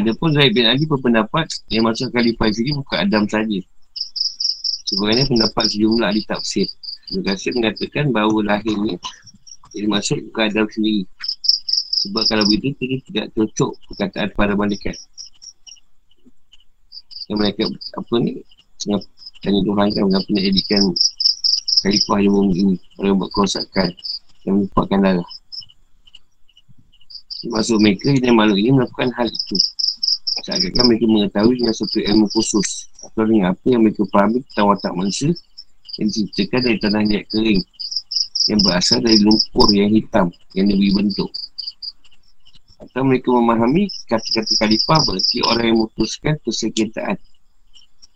[0.00, 3.60] Ada pun Zaid bin Ali berpendapat yang masuk khalifah sini bukan Adam saja.
[4.88, 6.64] Sebenarnya pendapat sejumlah ahli tafsir.
[7.12, 8.96] Terima mengatakan bahawa lahirnya
[9.76, 11.04] jadi masuk bukan Adam sendiri.
[12.00, 14.96] Sebab kalau begitu dia tidak cocok perkataan para malaikat.
[17.28, 17.62] Yang mereka
[18.00, 18.40] apa ni
[19.44, 20.82] tanya Tuhan kan mengapa nak jadikan
[21.84, 23.92] khalifah yang bumi ini orang buat kerosakan
[24.48, 25.28] yang menyebabkan darah.
[27.52, 29.56] Maksud mereka yang makhluk ini melakukan hal itu
[30.40, 32.88] Seakan-akan mereka mengetahui dengan satu ilmu khusus.
[33.04, 35.30] Atau dengan apa yang mereka fahami tentang watak manusia?
[36.00, 37.60] Yang diciptakan dari tanah liat kering
[38.48, 40.26] Yang berasal dari lumpur yang hitam
[40.56, 41.30] Yang lebih bentuk.
[42.80, 47.20] Atau mereka memahami kata-kata khalifah berarti orang yang memutuskan persengketaan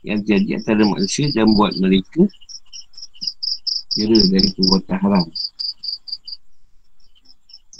[0.04, 2.28] yang jadi antara manusia dan buat mereka
[3.96, 5.26] kira dari perbuatan haram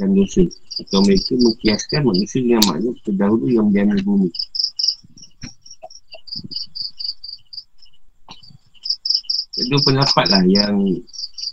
[0.01, 0.43] dan dosa
[0.75, 4.31] atau mereka mengkiaskan manusia dengan makhluk terdahulu yang di bumi
[9.55, 10.75] Dua pendapat lah yang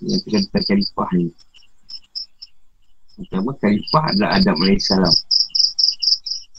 [0.01, 1.29] yang kita kata khalifah ni.
[3.13, 4.89] Pertama, khalifah adalah Adam AS.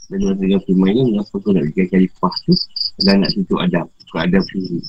[0.07, 2.55] Dan dalam tiga firman ni, mengapa kau nak bikin khalifah tu?
[3.03, 3.85] Adalah anak cucu Adam.
[3.91, 4.79] Bukan Adam sendiri.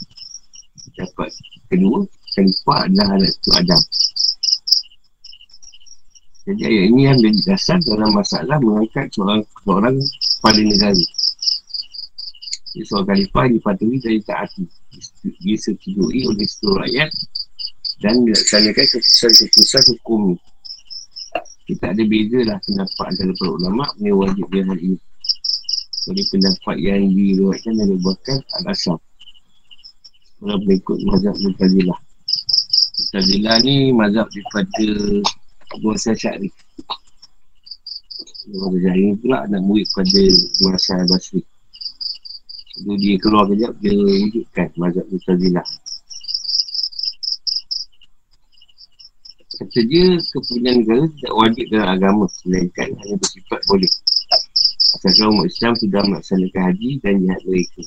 [0.94, 1.28] Dapat
[1.66, 1.98] kedua,
[2.38, 3.80] khalifah adalah anak cucu Adam.
[6.44, 11.04] Jadi ayat ini yang menjadi dasar dalam masalah mengangkat seorang seorang kepala negara.
[12.74, 14.64] Jadi seorang khalifah dipatuhi dari taati.
[15.42, 17.10] Disetujui oleh seluruh rakyat
[18.04, 20.36] dan dilaksanakan keputusan-keputusan hukum
[21.64, 24.98] kita ada beza lah pendapat antara para ulama ni wajib dia hal ini
[26.04, 28.98] jadi pendapat yang diriwayatkan dan dibuatkan al-asam
[30.44, 31.98] kalau berikut mazhab Mutazilah
[33.00, 34.86] Mutazilah ni mazhab daripada
[35.74, 36.48] Abu Hassan Syari
[38.46, 41.42] Abu Hassan Syari pula nak murid pada Abu Hassan Basri
[42.74, 45.66] Jadi dia keluar kejap dia wujudkan mazhab Mutazilah
[49.54, 53.92] Kata dia kepunyaan negara tidak wajib dalam agama Melainkan hanya bersifat boleh.
[54.98, 57.82] Asalkan umat Islam sudah melaksanakan haji dan jihad mereka.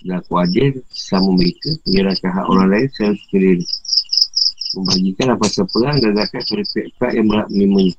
[0.00, 3.66] Berlaku adil sama mereka Menyerahkan hak orang lain secara sekiranya
[4.76, 7.94] Membagikan apa perang dan zakat kepada pihak yang berhak menerimanya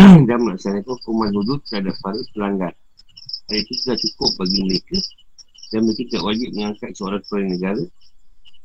[0.28, 2.72] Dan melaksanakan hukuman hudud terhadap para pelanggar.
[3.52, 4.96] Hal itu sudah cukup bagi mereka
[5.68, 7.84] Dan mereka tidak wajib mengangkat seorang kepala negara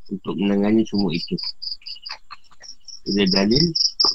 [0.08, 1.36] Untuk menangani semua itu.
[3.12, 3.64] Ada dalil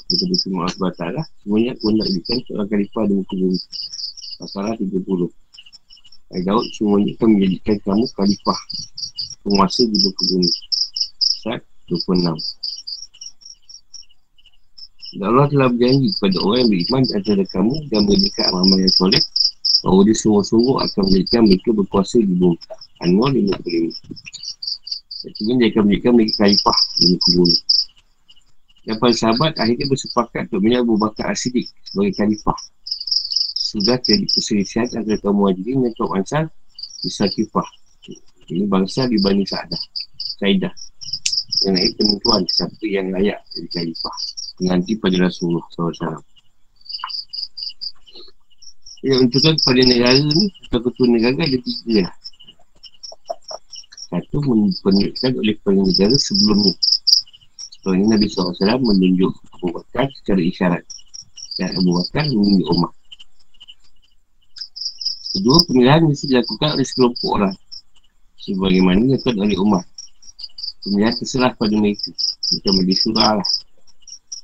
[0.09, 1.05] Kita semua Allah SWT
[1.45, 3.59] Semuanya pun nak jadikan seorang khalifah di muka bumi.
[4.41, 5.29] Masalah 30
[6.33, 8.59] Ayat Daud semuanya akan menjadikan kamu khalifah
[9.45, 10.49] Penguasa di muka bumi.
[11.45, 12.64] Saat 26
[15.15, 19.23] dan Allah telah berjanji kepada orang yang beriman antara kamu dan menjadikan amal yang soleh
[19.79, 22.59] bahawa dia sungguh-sungguh akan menjadikan mereka berkuasa di bumi.
[22.99, 23.95] Anwar 55.
[25.25, 27.57] Artinya dia akan menjadikan mereka khalifah di bumi.
[28.85, 32.59] Dan para sahabat akhirnya bersepakat untuk menjadi Abu Bakar As-Siddiq sebagai khalifah.
[33.55, 36.43] Sudah jadi perselisihan antara kaum muhajirin dan kaum ansar
[37.01, 37.65] di Sakifah.
[38.51, 39.81] Ini bangsa di Bani Sa'adah.
[40.43, 40.75] Saidah.
[41.65, 44.17] Mengenai penentuan siapa yang layak jadi khalifah.
[44.63, 46.23] Nanti pada Rasulullah SAW.
[49.03, 52.15] Yang untukkan kepada negara ni, atau ketua negara ada tiga lah.
[54.05, 56.73] Satu menunjukkan oleh kepala negara sebelum ni.
[57.85, 60.81] So ini Nabi SAW menunjuk Abu Bakar secara isyarat
[61.61, 62.89] Dan Abu Bakar menunjuk Umar
[65.29, 67.53] Kedua pemilihan mesti dilakukan oleh sekelompok orang
[68.41, 69.85] Sebagaimana dilakukan oleh Umar
[70.81, 73.49] Pemilihan terserah pada mereka Mereka menjadi surah lah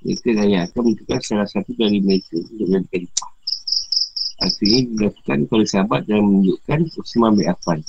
[0.01, 3.31] Mereka yang akan menunjukkan salah satu dari mereka Untuk khalifah
[4.41, 7.79] Artinya dilakukan oleh sahabat dan menunjukkan Usman bin Affan.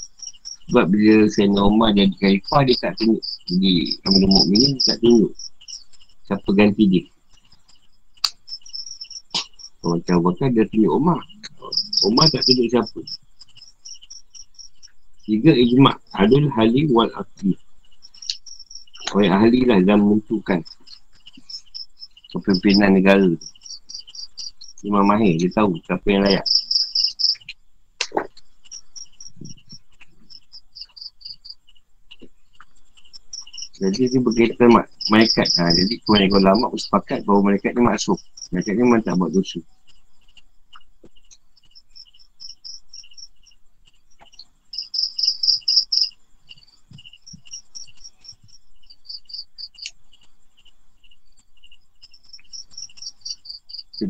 [0.69, 3.73] Sebab bila Sayyidina Umar jadi khalifah dia tak tunjuk Jadi
[4.05, 5.33] Amirul Mu'minin dia tak tunjuk
[6.29, 7.05] Siapa ganti dia.
[9.83, 11.21] Orang tahu bakal dia tunjuk Umar
[12.05, 13.01] Umar tak tunjuk siapa.
[15.23, 17.55] Tiga ijma' Adul Hali wal Aqli.
[19.13, 20.65] Orang ahli lah dalam menentukan
[22.33, 23.29] Kepimpinan negara
[24.83, 26.43] Imam Mahir dia tahu siapa yang layak
[33.83, 35.49] Jadi dia berkaitan mak, malaikat.
[35.59, 38.15] Ha, jadi kebanyakan ulama bersepakat bahawa malaikat ni maksud.
[38.55, 39.59] Malaikat ni memang tak buat dosa.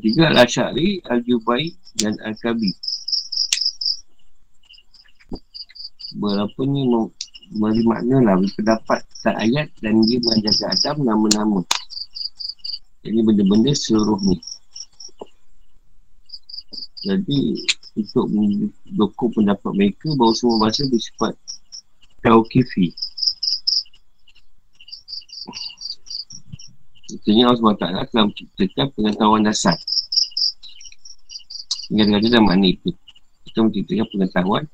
[0.03, 2.75] Ketiga Al-Asyari, Al-Jubai dan Al-Kabi.
[6.19, 6.91] Berapa ni
[7.55, 11.63] beri makna lah pendapat tak ayat dan dia menjaga Adam nama-nama.
[13.07, 14.43] Jadi benda-benda seluruh ni
[17.07, 17.39] jadi
[17.95, 21.39] untuk mendukung pendapat mereka bahawa semua bahasa bersifat
[22.27, 22.91] Tauqifi.
[27.07, 29.79] Maksudnya Allah SWT telah menciptakan pengetahuan dasar
[31.93, 32.89] Hingga ada dalam makna itu
[33.45, 34.65] Kita menciptakan pengetahuan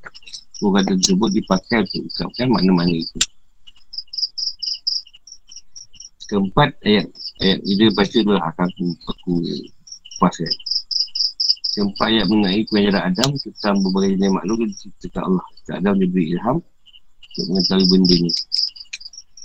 [0.59, 3.19] Bukan tersebut dipakai untuk ungkapkan mana-mana itu.
[6.27, 7.07] Keempat ayat
[7.39, 9.33] ayat ini baca dulu aku aku
[10.19, 10.55] pas kan.
[11.71, 15.47] Sempat ayat mengenai pengajaran Adam tentang berbagai jenis makhluk diciptakan Allah.
[15.62, 18.33] Kata Adam diberi ilham untuk mengetahui benda ni.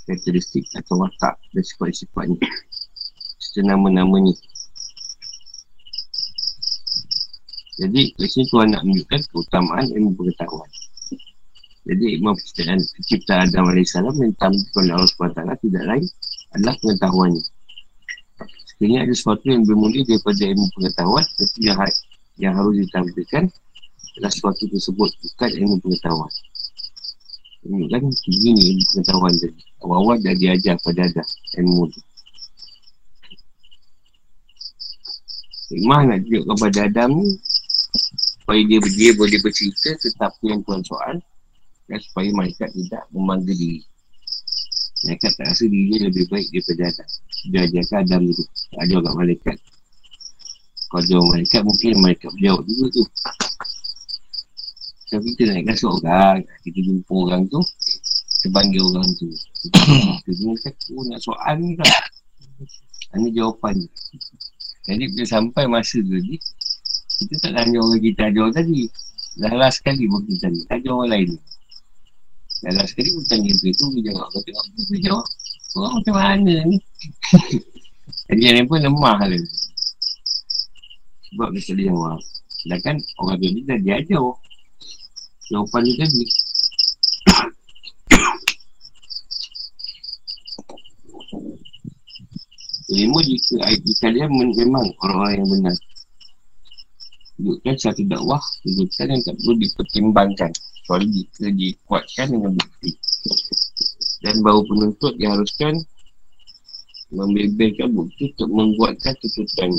[0.04, 2.42] Karakteristik atau watak dan sifat-sifatnya.
[3.38, 4.34] Serta nama-namanya.
[7.74, 10.70] Jadi, di sini Tuhan nak menunjukkan keutamaan ilmu pengetahuan.
[11.84, 16.04] Jadi, ilmu penciptaan, penciptaan Adam AS yang ditampilkan oleh Allah SWT tidak lain
[16.54, 17.44] adalah pengetahuannya.
[18.62, 21.78] Sekiranya ada sesuatu yang bermula daripada ilmu pengetahuan, tapi yang,
[22.38, 23.44] yang harus ditampilkan
[24.14, 26.32] adalah sesuatu tersebut bukan ilmu pengetahuan.
[27.64, 29.60] Ini kan ini ilmu pengetahuan tadi.
[29.82, 31.22] Awal-awal dah diajar pada ada
[31.58, 32.00] ilmu tu.
[35.74, 37.28] Hikmah nak tunjuk kepada Adam ni
[38.44, 41.16] supaya dia, dia boleh bercerita tentang yang tuan soal
[41.88, 43.80] dan supaya mereka tidak memanggil diri.
[45.08, 47.08] Mereka tak rasa diri dia lebih baik daripada Adam.
[47.48, 48.44] Dia ajarkan Adam dulu.
[48.84, 49.56] Ajar kat malaikat.
[50.92, 53.04] Kalau ajar malaikat, mungkin mereka berjawab juga tu.
[55.08, 56.36] Kalau kita nak kasih orang,
[56.68, 59.28] kita jumpa orang tu, kita panggil orang tu.
[59.64, 60.68] Kita jumpa
[61.00, 61.96] oh, nak soal ni tak?
[63.14, 63.78] Ini jawapan
[64.84, 66.12] Jadi bila sampai masa tu
[67.18, 68.90] kita tak tanya orang kita ajar tadi.
[69.34, 70.62] Dah sekali pun kita tanya.
[70.70, 71.30] Tak orang lain.
[72.64, 73.66] Dah sekali pun tanya tu.
[73.70, 74.26] Itu dia jawab.
[74.34, 75.26] Kau tengok tu jawab.
[75.74, 76.78] Orang macam mana ni?
[78.30, 79.42] Jadi yang pun lemah lah.
[81.30, 82.18] Sebab dia tak jawab.
[82.62, 84.22] Sedangkan orang tu ni dah diajar.
[85.50, 86.24] Jawapan dia tadi.
[92.94, 95.74] Lima jika IT kalian memang orang-orang yang benar.
[97.34, 100.50] Tunjukkan satu dakwah, tunjukkan yang tak perlu dipertimbangkan.
[100.54, 102.90] Kecuali jika dikuatkan dengan bukti.
[104.22, 105.74] Dan baru penuntut diharuskan
[107.10, 109.70] membebelkan bukti untuk membuatkan tuntutan.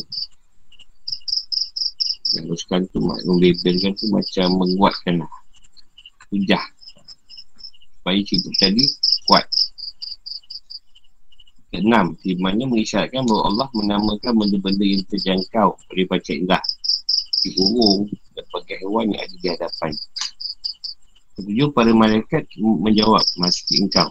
[2.35, 5.33] Diharuskan tu membebelkan tu macam menguatkan lah.
[6.35, 6.63] Hujah.
[8.01, 8.83] Supaya cerita tadi
[9.31, 9.47] kuat.
[11.71, 16.63] Keenam, di mana mengisyaratkan bahawa Allah menamakan benda-benda yang terjangkau oleh baca indah.
[17.45, 19.93] Di burung dan pakai hewan yang ada di hadapan.
[21.37, 24.09] Ketujuh, para malaikat menjawab masih engkau.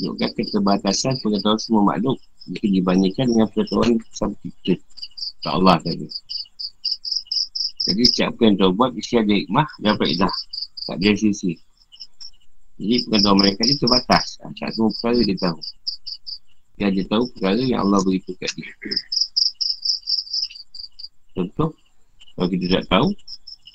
[0.00, 2.16] Tunjukkan keterbatasan pengetahuan semua makhluk
[2.48, 4.80] jika dibandingkan dengan pengetahuan sama kita.
[5.44, 6.08] Tak Allah tadi.
[7.84, 10.34] Jadi siapa yang tahu buat, isi ada hikmah dan faedah.
[10.88, 11.52] Tak ada sisi.
[12.80, 14.40] Jadi pengetahuan mereka ni terbatas.
[14.40, 15.58] Tak semua perkara dia tahu.
[16.80, 18.72] Dia ada tahu perkara yang Allah beritahu kat dia.
[21.36, 21.76] Contoh,
[22.40, 23.08] kalau kita tak tahu,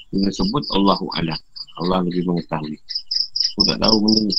[0.09, 1.37] kita sebut Allahu Alam.
[1.85, 2.81] Allah lebih mengetahui.
[3.53, 4.35] Aku tak tahu benda ni.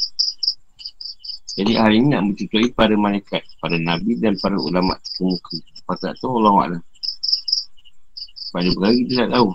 [1.55, 5.62] Jadi hari ini nak mencukai para malaikat, para nabi dan para ulama kemuka.
[5.87, 6.83] Apa tak tahu Allah Alam.
[8.51, 9.49] Pada perkara kita tak tahu.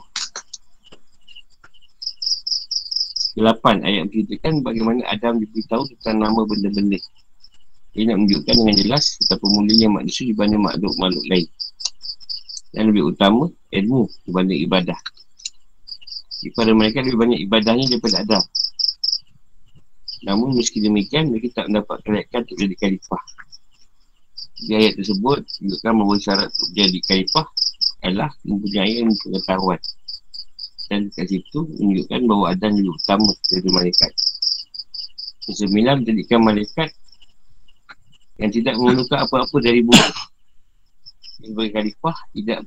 [3.35, 6.99] Kelapan ayat menceritakan bagaimana Adam diberitahu tentang nama benda-benda
[7.91, 11.43] ia nak menunjukkan dengan jelas betapa mulianya manusia dibanding makhluk-makhluk lain.
[12.71, 14.99] Dan lebih utama, ilmu dibanding ibadah.
[16.41, 18.43] Kepada mereka lebih banyak ibadahnya daripada Adam.
[20.21, 23.23] Namun meski demikian, mereka tak mendapat kelayakan untuk jadi khalifah.
[24.61, 27.45] Di ayat tersebut, menunjukkan bahawa syarat untuk jadi khalifah
[28.05, 29.81] adalah mempunyai ilmu pengetahuan.
[30.89, 34.11] Dan kat situ menunjukkan bahawa Adam lebih utama dari malaikat.
[35.47, 36.89] Kesembilan menjadikan malaikat
[38.37, 40.30] yang tidak memerlukan apa-apa dari bumi
[41.41, 42.59] sebagai khalifah tidak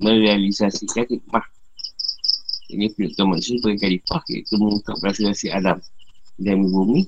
[0.00, 1.46] merealisasikan hikmah.
[2.72, 5.78] Ini penuntutan manusia sebagai khalifah iaitu mengungkap rahsia alam
[6.40, 7.04] dan bumi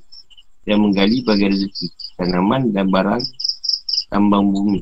[0.69, 1.87] dan menggali bagian rezeki
[2.21, 3.23] tanaman dan barang
[4.13, 4.81] tambang bumi.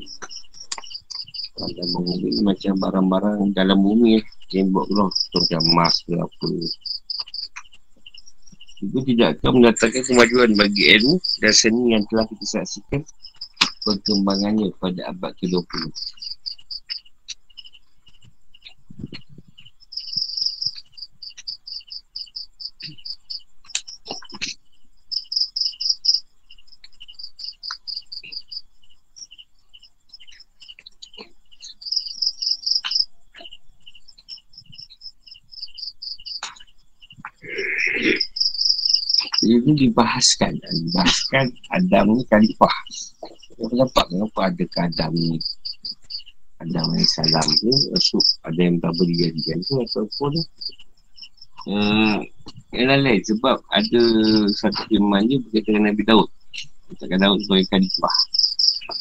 [1.55, 4.19] Tambang bumi macam barang-barang dalam bumi
[4.53, 6.47] yang buat keluar macam emas ke apa.
[8.83, 13.01] Itu tidak akan mendatangkan kemajuan bagi ilmu dan seni yang telah kita saksikan
[13.83, 15.91] perkembangannya pada abad ke-20.
[39.43, 42.71] ini dibahaskan dibahaskan Adam ni khalifah
[43.63, 45.39] Kenapa dapat kenapa ada ke Adam ni
[46.59, 47.47] Adam ni salam
[47.95, 50.31] Rasul ada yang tak berdirian tu ataupun
[51.71, 52.19] uh,
[52.75, 54.03] yang lain sebab ada
[54.51, 56.27] satu firman dia berkaitan dengan Nabi Daud
[56.91, 58.15] katakan Daud sebagai khalifah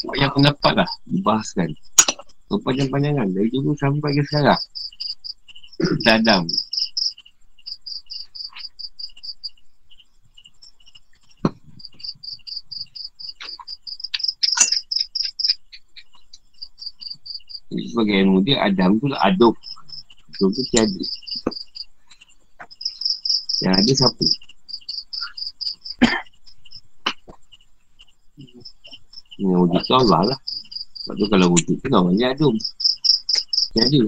[0.07, 1.75] banyak pendapat lah dibahaskan
[2.53, 4.61] Berpanjang-panjangan dari dulu sampai ke sekarang.
[6.05, 6.45] Adam.
[17.93, 19.53] Sebagai ilmu dia, Adam tu lah adub.
[20.33, 21.03] Adub tu tiada.
[23.63, 24.25] Yang ada siapa?
[29.39, 30.39] Yang wujud tu Allah lah.
[31.05, 31.87] Sebab tu kalau wujud tu
[32.17, 32.55] dia adum.
[33.77, 34.03] Tiada.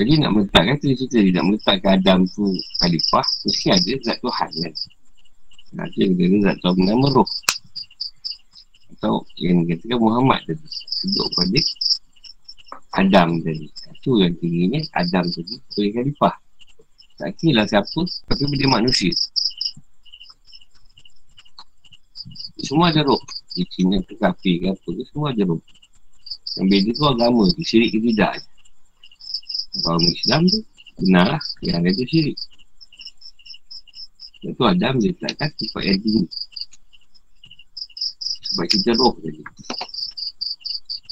[0.00, 2.48] Jadi nak meletakkan tu cerita dia nak meletakkan Adam tu
[2.80, 4.74] khalifah mesti ada zat Tuhan kan.
[5.76, 7.28] Nanti dia zat Tuhan bernama roh
[9.00, 10.60] atau yang dikatakan Muhammad tadi
[11.08, 11.60] duduk pada
[13.00, 13.64] Adam tadi.
[13.96, 16.36] Itu yang tingginya Adam tadi sebagai khalifah.
[17.16, 19.08] Tak kira lah siapa tapi dia manusia.
[22.60, 23.16] Semua ada roh
[23.56, 25.64] di Cina ke kafe ke apa ke semua ada roh
[26.60, 28.36] yang beda tu agama tu syirik ke tidak.
[29.80, 30.60] Kalau Islam tu
[31.00, 31.42] benar lah.
[31.64, 32.36] Yang ada tu syirik.
[34.44, 36.49] Itu Adam dia letakkan sifat yang tinggi
[38.50, 39.42] sebab kita roh tadi.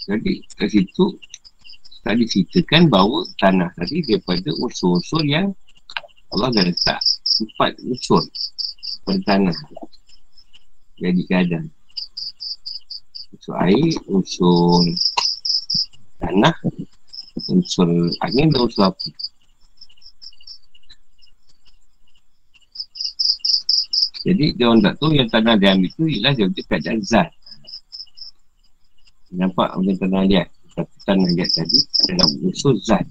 [0.08, 1.04] Jadi, kat situ,
[2.02, 5.52] tadi ceritakan bahawa tanah tadi daripada unsur-unsur yang
[6.34, 7.00] Allah dah letak.
[7.38, 8.24] Empat unsur
[9.06, 9.56] pada tanah.
[10.98, 11.70] Jadi keadaan.
[13.30, 14.82] Unsur air, unsur
[16.18, 16.54] tanah,
[17.46, 17.86] unsur
[18.24, 19.14] angin dan unsur api.
[24.28, 27.32] Jadi dia orang tak tahu yang tanah dia ambil tu ialah dia ambil keadaan zat.
[29.32, 30.48] Nampak macam tanah liat.
[30.76, 33.08] Tapi tanah liat tadi adalah unsur zat.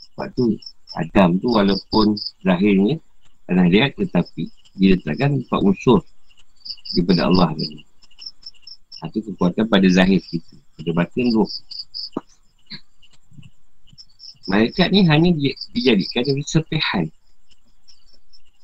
[0.00, 0.56] Sebab tu
[0.96, 2.16] Adam tu walaupun
[2.48, 2.96] lahirnya
[3.52, 4.48] tanah liat tetapi
[4.80, 6.00] dia letakkan empat unsur
[6.96, 7.84] daripada Allah tadi.
[9.12, 10.56] Itu kekuatan pada zahir kita.
[10.80, 11.52] Pada batin roh.
[14.48, 15.36] Malaikat ni hanya
[15.76, 17.12] dijadikan sepihan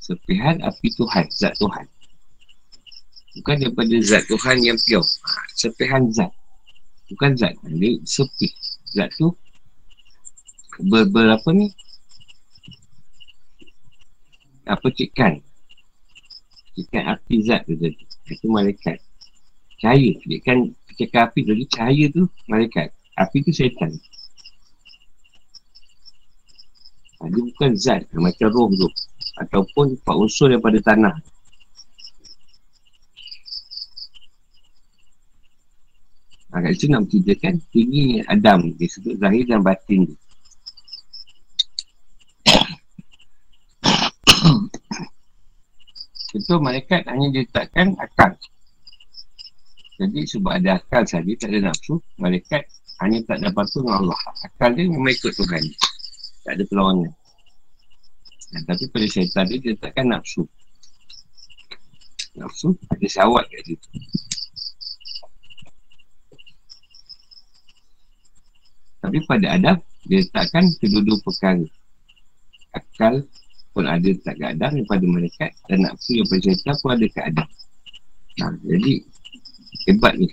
[0.00, 1.84] Sepihan api Tuhan, zat Tuhan.
[3.36, 5.04] Bukan daripada zat Tuhan yang pure.
[5.04, 6.32] Ha, sepihan zat.
[7.12, 7.54] Bukan zat.
[7.68, 8.48] Ini sepi.
[8.96, 9.30] Zat tu
[10.88, 11.68] ber, ber apa ni?
[14.66, 15.38] Apa cikan?
[16.74, 18.02] Cikan api zat tu tadi.
[18.26, 18.98] Itu malaikat.
[19.84, 20.16] Cahaya.
[20.26, 21.64] Dia kan cikan api tadi.
[21.68, 22.88] Cahaya tu malaikat.
[23.20, 23.92] Api tu syaitan.
[27.20, 28.08] Ha, dia bukan zat.
[28.16, 28.88] Macam roh tu
[29.40, 31.16] ataupun empat unsur daripada tanah.
[36.50, 40.18] Ha, kat situ nak menceritakan tinggi Adam dia sebut zahir dan batin dia.
[46.34, 48.34] Betul malaikat hanya diletakkan akal.
[50.02, 52.66] Jadi sebab ada akal saja tak ada nafsu, malaikat
[52.98, 54.18] hanya tak dapat tu dengan Allah.
[54.42, 55.62] Akal dia memang ikut Tuhan.
[56.42, 57.14] Tak ada perlawanan.
[58.50, 60.42] Dan, tapi pada syaitan dia, dia letakkan nafsu.
[62.34, 63.88] Nafsu ada syawat kat situ.
[69.00, 69.76] Tapi pada Adam,
[70.06, 71.66] dia letakkan kedua-dua perkara.
[72.74, 73.26] Akal
[73.70, 77.48] pun ada letak kat Adam daripada malaikat dan nafsu yang syaitan pun ada kat Adam.
[78.38, 78.92] Nah, jadi,
[79.86, 80.28] hebat ni.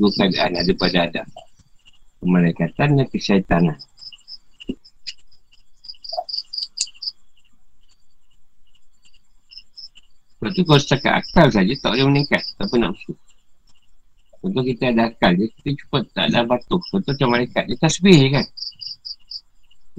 [0.00, 1.26] Dua keadaan ada pada Adam.
[2.24, 3.76] Kemalaikatan dan kesyaitanan.
[10.42, 12.42] Sebab tu kalau setakat akal saja tak boleh meningkat.
[12.58, 13.14] Tak apa nafsu.
[14.42, 16.82] Contoh kita ada akal je, kita cuba tak ada batu.
[16.90, 18.46] Contoh macam malaikat, dia tasbih je kan.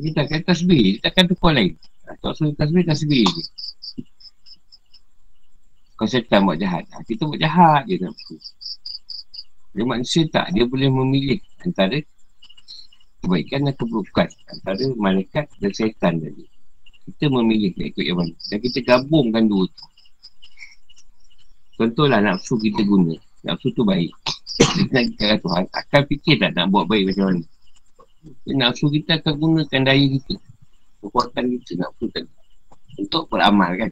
[0.04, 1.80] Kita akan tasbih, dia takkan tukar lain.
[2.04, 3.44] Tak suruh tasbih, tasbih je.
[5.96, 8.36] Kalau setan buat jahat, ha, kita buat jahat je nafsu.
[9.72, 12.04] Dia manusia tak, dia boleh memilih antara
[13.24, 14.28] kebaikan dan keburukan.
[14.28, 16.44] Antara malaikat dan setan tadi.
[17.08, 18.36] Kita memilih nak ikut yang mana.
[18.52, 19.93] Dan kita gabungkan dua tu.
[21.78, 23.18] Contohlah nafsu kita guna.
[23.44, 24.14] Nafsu tu baik.
[24.54, 27.44] Kita nak kata Tuhan, akan fikir tak nak buat baik macam mana.
[28.54, 30.36] Nafsu kita akan gunakan daya kita.
[31.02, 32.30] Kekuatan kita nafsu tadi.
[33.02, 33.92] Untuk beramal kan.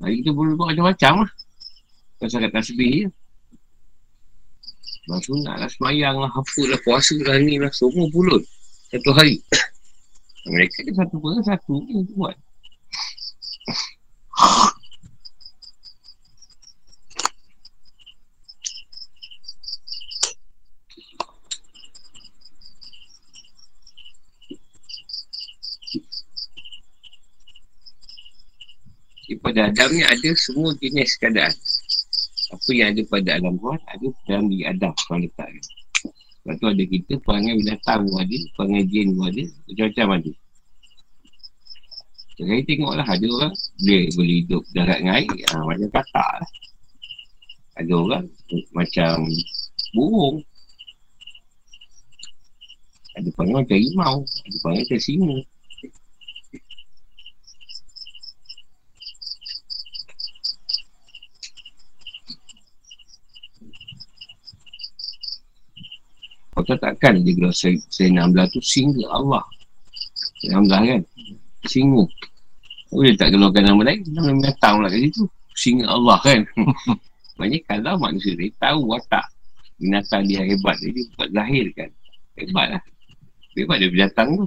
[0.00, 1.30] Hari kita boleh buat macam-macam lah.
[2.20, 3.08] Saya kata tasbih je.
[5.10, 8.46] Lepas nak lah semayang lah, apa lah, puasa lah ni lah, semua pulut.
[8.94, 9.42] Satu hari.
[10.46, 12.36] Mereka ni satu pun satu ni buat.
[29.30, 31.54] Jadi pada Adam ni ada semua jenis keadaan.
[32.50, 34.90] Apa yang ada pada alam luar, ada dalam diri Adam.
[35.06, 35.46] Kalau letak.
[36.42, 40.32] Sebab tu ada kita, perangai binatang pun ada, perangai jin pun ada, macam-macam ada.
[42.42, 46.50] Jadi tengoklah ada orang dia boleh hidup darat dengan air, ha, macam katak lah.
[47.78, 48.24] Ada orang
[48.74, 49.14] macam
[49.94, 50.36] burung.
[53.14, 55.38] Ada panggil macam rimau, ada panggil macam singa.
[66.64, 69.44] Kau takkan dia kira Sayyidina Amlah tu singa Allah.
[70.40, 71.00] Sayyidina Amlah kan?
[71.64, 72.04] Singa.
[72.90, 74.00] Boleh tak keluarkan nama lain?
[74.10, 75.24] Nama binatang pula kat situ.
[75.54, 76.40] Singa Allah kan?
[77.40, 79.24] Maksudnya kalau manusia dia tahu watak
[79.80, 81.90] binatang dia hebat dia, dia buat zahir kan.
[82.36, 82.82] Hebat lah.
[83.56, 84.46] Hebat dia binatang tu.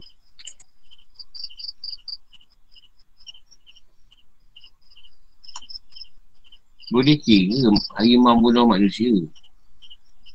[6.94, 9.10] Boleh kira harimau bunuh manusia.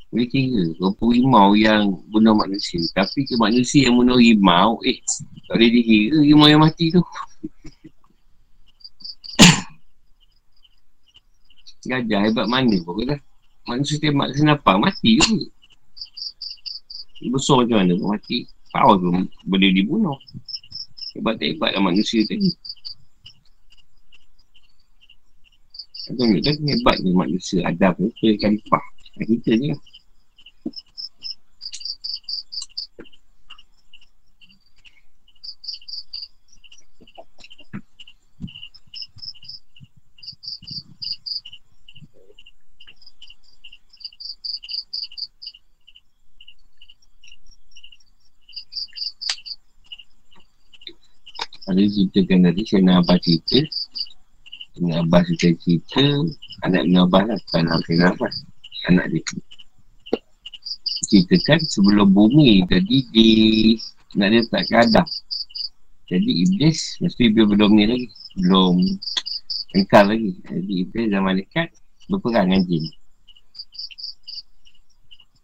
[0.09, 2.81] Boleh kira berapa rimau yang bunuh manusia.
[2.97, 4.97] Tapi ke manusia yang bunuh rimau, eh,
[5.45, 6.97] tak boleh dikira rimau yang mati tu.
[11.89, 13.21] Gajah hebat mana pun kata.
[13.69, 15.45] Manusia tembak kenapa mati ke?
[17.29, 18.49] Besar macam mana pun mati.
[18.73, 19.13] Power tu
[19.45, 20.17] boleh dibunuh.
[21.13, 22.49] Hebat tak hebat lah manusia tadi.
[26.09, 28.81] Aku tunjuk kan hebatnya manusia Adam tu, dia khalifah.
[29.21, 29.77] Kita ni lah.
[51.69, 53.59] Ada ceritakan tadi nak Abbas cerita.
[54.79, 56.03] Nak Abbas cerita cerita
[56.63, 58.35] Anak Ibn Abbas lah Bukan anak Ibn Abbas
[58.87, 59.21] Anak dia.
[61.09, 63.29] Ceritakan sebelum bumi tadi di
[64.15, 65.07] Nak dia tak ke Adam
[66.07, 68.07] Jadi Iblis Mesti Iblis belum ni lagi
[68.39, 68.75] Belum
[69.75, 70.31] Engkar lagi.
[70.47, 71.67] Jadi Iblis dan Malaikat
[72.09, 72.83] Berperang dengan jin.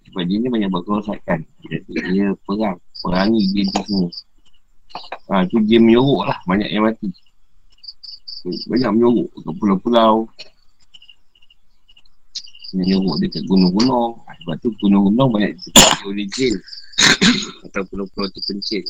[0.10, 1.46] Sebab jin ni banyak buat kerosakan.
[1.70, 4.10] Jadi dia perang Perangi jin tu semua
[5.26, 7.10] Ha, tu dia menyorok lah banyak yang mati.
[8.70, 10.16] Banyak menyorok ke pulau-pulau.
[12.78, 14.22] Menyorok dekat gunung-gunung.
[14.24, 16.54] Ha, sebab tu gunung-gunung banyak ditempati oleh jin.
[17.66, 18.86] Atau pulau-pulau terpencil.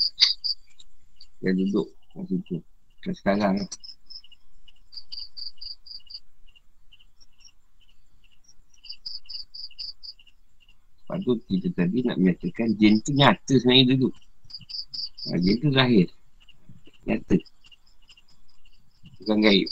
[1.40, 2.58] Yang duduk macam tu.
[3.06, 3.56] Dan sekarang
[11.06, 14.10] Sebab tu kita tadi nak menyatakan jin tu nyata sebenarnya dulu.
[15.26, 16.08] Ha, dia tu zahir.
[17.06, 17.38] Nyata.
[19.22, 19.70] Bukan gaib.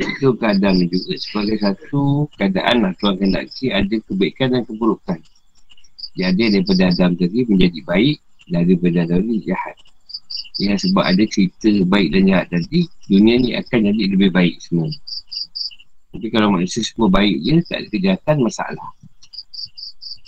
[0.00, 5.18] Itu keadaan juga sebagai satu keadaan lah Tuhan kendaki ada kebaikan dan keburukan.
[6.14, 8.16] Jadi daripada Adam tadi menjadi baik
[8.48, 9.76] dan daripada Adam ni jahat.
[10.60, 14.92] Ya sebab ada cerita baik dan jahat tadi Dunia ni akan jadi lebih baik semua.
[16.12, 18.88] Tapi kalau manusia semua baik je Tak ada kejahatan masalah.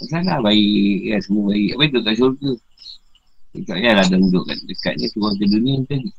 [0.00, 1.68] Masalah baik ya, Semua baik.
[1.76, 2.52] Apa itu kat syurga?
[3.52, 6.10] Tak payahlah dah duduk kat dekat ni Turun ke dunia tadi.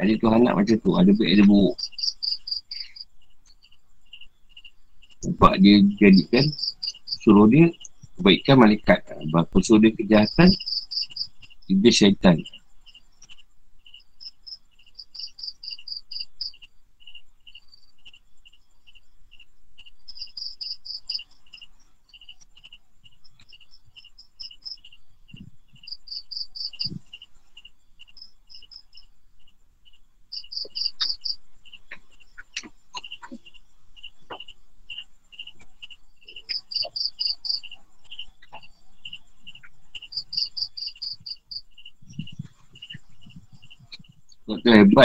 [0.00, 1.76] Ada Tuhan nak macam tu Ada baik ada buruk.
[5.20, 6.44] Sebab dia jadikan
[7.20, 7.68] Suruh dia
[8.16, 9.04] Kebaikan malaikat.
[9.28, 10.48] Berapa suruh dia kejahatan
[11.68, 12.40] Iblis syaitan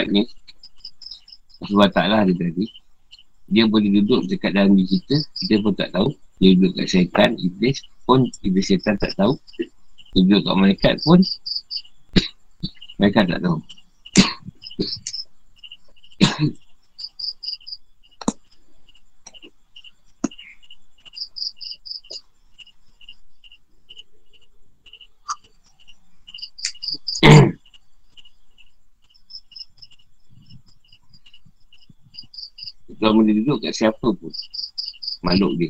[0.09, 0.23] ni
[1.67, 2.65] Sebab taklah dia tadi
[3.51, 6.09] Dia boleh duduk dekat dalam diri kita Kita pun tak tahu.
[6.41, 7.77] Dia duduk kat syaitan, iblis
[8.09, 9.37] pun Iblis syaitan tak tahu.
[10.17, 11.19] Dia duduk kat malaikat pun
[12.97, 13.61] Mereka tak tahu
[33.13, 34.33] Kalau boleh duduk kat siapa pun
[35.21, 35.69] makhluk dia.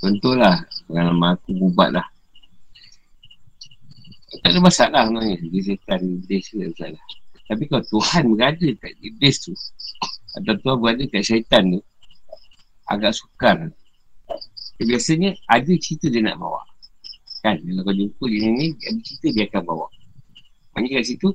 [0.00, 2.08] Contohlah Pengalaman aku bubat lah
[4.78, 7.04] Ada masalah sebenarnya Dia setan Iblis ada masalah
[7.50, 9.52] Tapi kalau Tuhan berada kat Iblis tu
[10.38, 11.80] Atau Tuhan berada kat syaitan tu
[12.88, 13.68] Agak sukar.
[14.78, 16.62] Biasanya ada cerita dia nak bawa.
[17.44, 17.60] Kan?
[17.60, 19.86] Kalau kau jumpa dia ni Ada cerita dia akan bawa.
[20.78, 21.28] Maksudnya kat situ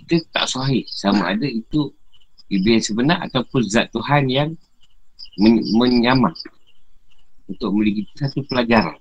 [0.00, 0.84] Kita tak sahih.
[0.88, 1.92] Sama ada itu
[2.48, 4.56] Iblis sebenar Ataupun zat Tuhan yang
[5.36, 6.32] men- Menyamar
[7.46, 8.98] untuk memberi kita satu pelajaran.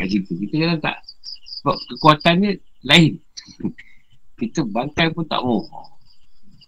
[0.00, 0.32] Kat situ.
[0.32, 0.96] Kita kadang tak
[1.66, 3.12] sebab kekuatannya lain.
[4.40, 5.66] kita bangkai pun tak mau.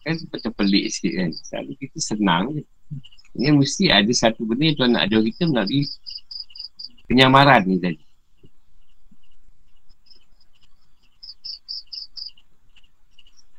[0.03, 1.31] Kan macam pelik sikit kan.
[1.33, 2.63] Selalu kita senang je.
[3.39, 5.85] Ini mesti ada satu benda yang Tuhan nak ajar kita melalui
[7.07, 8.03] penyamaran ni tadi.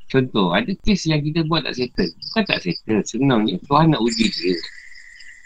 [0.10, 2.10] Contoh, ada kes yang kita buat tak settle.
[2.10, 3.06] Bukan tak settle.
[3.06, 3.62] Senang je.
[3.62, 4.58] Tuhan nak uji dia.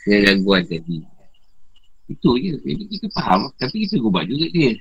[0.08, 1.04] Yang gangguan tadi.
[2.08, 2.56] Itu je.
[2.64, 3.52] Jadi kita faham.
[3.60, 4.72] Tapi kita ubah juga dia.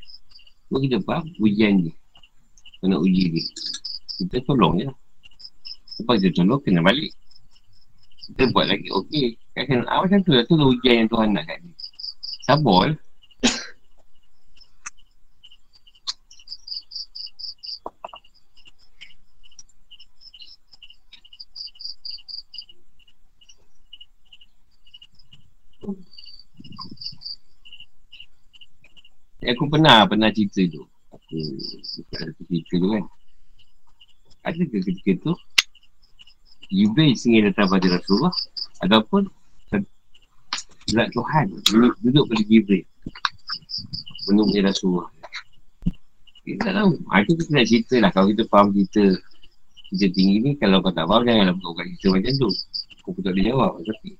[0.70, 1.92] Sebab kita faham ujian dia.
[2.82, 3.46] Kau nak uji dia.
[4.18, 4.90] Kita tolong je.
[6.02, 7.14] Lepas kita tolong, kena balik.
[8.26, 9.38] Kita buat lagi, okey.
[9.54, 10.42] Kan kena, ah, macam tu lah.
[10.42, 11.74] Tu lah ujian yang Tuhan nak kat dia.
[12.42, 12.98] Sabar.
[29.42, 30.91] Eh, aku pernah pernah cerita tu.
[31.32, 33.04] Bukan satu cerita tu kan.
[34.44, 35.32] Ada ke ketika tu?
[36.72, 38.32] Jibril singgah datang pada Rasulullah
[38.80, 39.28] Ataupun
[40.92, 42.84] Zat Tuhan duduk, duduk pada Jibril.
[44.28, 45.08] Menunggu Rasulullah
[46.42, 46.92] Kita tak tahu.
[47.08, 48.10] Ha, Itu kita nak cerita lah.
[48.12, 49.04] Kalau kita faham cerita
[49.88, 52.50] Cerita tinggi ni Kalau kau tak faham Janganlah buka cerita macam tu.
[53.02, 53.72] Kau pun tak boleh jawab.
[53.80, 54.10] Tapi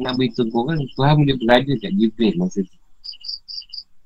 [0.00, 2.80] Nak beritahu kan Tuhan boleh berada kat Jibril masa tu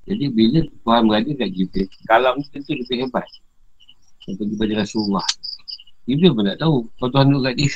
[0.05, 3.25] jadi bila Tuhan berada kat Jibril Kalam ni tentu lebih hebat.
[4.29, 5.25] Yang pergi pada Rasulullah.
[6.05, 7.73] Jibril pun tak tahu Kalau Tuhan duduk kat dia.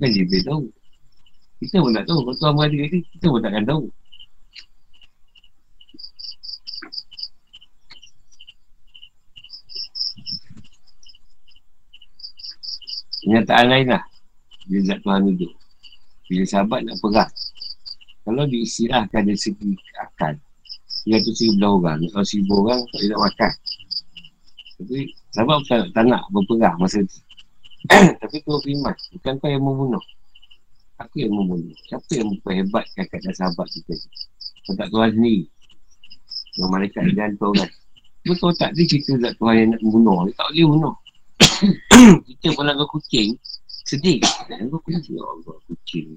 [0.00, 0.62] Kan Jibril tahu.
[1.60, 3.84] Kita pun tak tahu Kalau Tuhan berada kat dia Kita pun takkan tahu.
[13.20, 14.04] Kenyataan lain lah.
[14.64, 15.52] Bila zat Tuhan duduk.
[16.24, 17.32] Bila sahabat nak perang
[18.24, 20.40] Kalau diistilahkan dari segi akal
[21.08, 21.32] dia tu
[21.64, 21.98] orang.
[22.12, 23.52] Kalau seribu orang tak nak makan.
[24.80, 24.98] Tapi
[25.32, 27.20] sahabat tak, tak nak berperang masa tu.
[28.20, 30.04] Tapi tu firman Bukan kau yang membunuh.
[31.00, 31.72] Aku yang membunuh.
[31.88, 33.96] Siapa yang memperhebat kakak dan sahabat kita
[34.68, 35.48] Kau tak Tuhan sendiri.
[36.60, 37.72] Yang malaikat dan orang
[38.20, 40.28] Betul tak dia cerita tak Tuhan yang nak membunuh.
[40.28, 40.94] Dia tak boleh bunuh
[42.28, 43.30] Kita pun nak kucing.
[43.88, 44.20] Sedih.
[44.20, 45.16] Kau kucing.
[45.16, 46.08] Ya Allah kucing.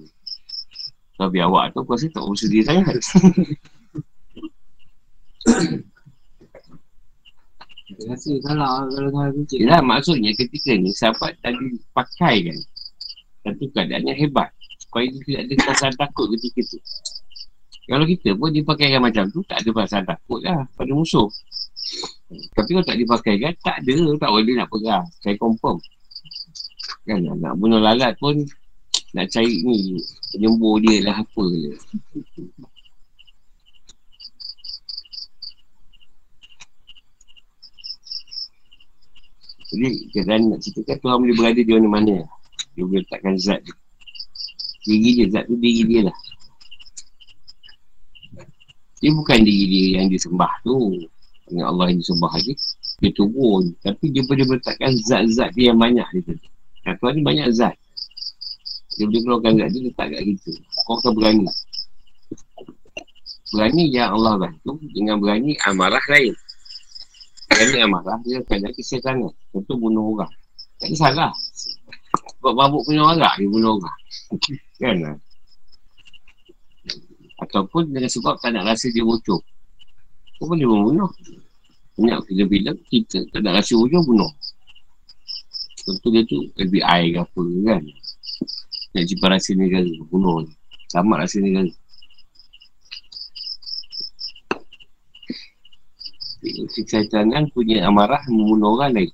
[1.16, 2.98] Tapi awak tu aku rasa tak bersedia sangat
[8.04, 9.68] Rasa salah kalau kucing.
[9.68, 12.58] Maksudnya ketika ni sahabat tadi pakai kan
[13.44, 14.48] Satu keadaan yang hebat.
[14.80, 16.78] Supaya dia tidak ada perasaan takut ketika tu.
[17.84, 20.64] Kalau kita pun dipakaikan macam tu Tak ada perasaan takut lah.
[20.72, 21.28] Pada musuh.
[22.56, 23.96] Tapi kalau tak dipakaikan Tak ada.
[24.16, 25.76] Tak boleh nak perang Saya confirm.
[27.04, 28.40] Kan nak bunuh lalat pun
[29.12, 30.00] Nak cari ni
[30.32, 31.44] Penyembur dia lah apa.
[31.44, 32.64] ke
[39.74, 42.16] Jadi keadaan nak ceritakan Tuhan boleh berada di mana-mana
[42.78, 43.74] Dia boleh letakkan zat dia
[44.84, 46.18] Diri dia, zat tu diri dia lah.
[49.00, 51.08] Dia bukan diri dia yang disembah tu.
[51.48, 52.52] Dengan Allah yang disembah lagi.
[53.00, 53.72] Dia turun.
[53.80, 56.46] Tapi dia boleh letakkan zat-zat dia yang banyak dia tadi
[56.84, 57.76] Kan Tuhan ni banyak zat.
[59.00, 60.52] Dia boleh keluarkan zat dia letak kat kita
[60.84, 61.48] Kau akan berani.
[63.56, 66.36] Berani yang Allah bantu Dengan berani amarah lain
[67.50, 70.32] Berani amarah dia akan ada kesihatan Contoh bunuh orang.
[70.80, 71.32] Tak ada salah
[72.40, 73.98] Sebab mabuk punya orang dia bunuh orang.
[74.80, 74.96] Kan?
[75.02, 75.16] Lah
[77.42, 79.42] Ataupun dengan sebab tak nak rasa dia bocor
[80.38, 81.10] Kau boleh membunuh
[81.94, 84.32] Banyak kita bilang kita tak nak rasa bocor bunuh.
[85.84, 87.82] Contoh dia tu FBI ke apa kan?
[88.96, 90.42] Nak cipta rasa negara bunuh.
[90.90, 91.70] Selamat rasa negara
[96.44, 99.10] Kesyaitangan punya amarah membunuh orang lain.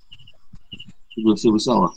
[1.15, 1.95] Itu dosa besar lah.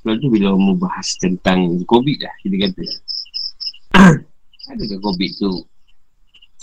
[0.00, 2.84] Sebab tu bila orang bahas tentang COVID lah, kita kata.
[4.72, 5.52] Adakah COVID tu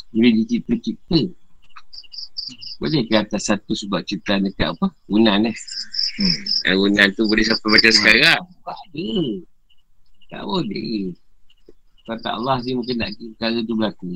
[0.09, 1.19] boleh dicipta-cipta?
[2.79, 4.87] Boleh ke atas satu sebab ciptaan dekat apa?
[5.11, 5.55] Unan eh.
[6.17, 6.35] Hmm.
[6.71, 8.41] Eh, unan tu boleh sampai macam sekarang?
[8.65, 9.09] Tak ada.
[10.29, 11.13] Tak boleh.
[12.07, 14.07] Kalau tak Allah sih mungkin nak perkara tu berlaku.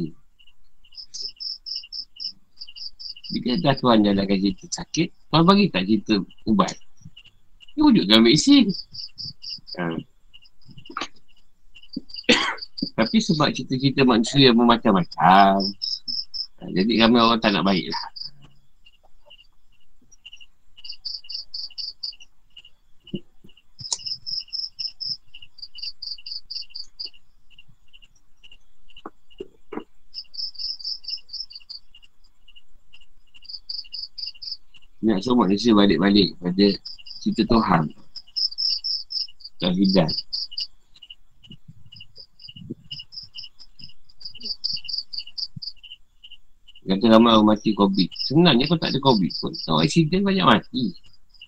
[3.33, 6.15] Bila dah Tuhan dah akan cerita sakit, Tuhan bagi tak cerita
[6.49, 6.73] ubat?
[7.73, 8.65] Dia wujudkan vaksin.
[9.77, 9.85] Ha.
[12.93, 15.57] Tapi sebab cerita-cerita manusia yang bermacam-macam ha,
[16.69, 18.05] Jadi ramai orang tak nak baik lah.
[35.03, 36.67] Nak semua manusia balik-balik pada
[37.19, 37.91] cerita Tuhan
[39.59, 40.32] Tahidat
[46.84, 49.51] Kata ramai orang mati COVID Sebenarnya kau tak ada COVID pun.
[49.55, 50.91] Kau accident banyak mati.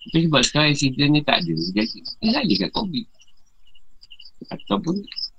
[0.08, 1.54] Tapi sebab sekarang accident ni tak ada.
[1.54, 3.06] Jadi tinggal je kat COVID
[4.48, 4.96] Ataupun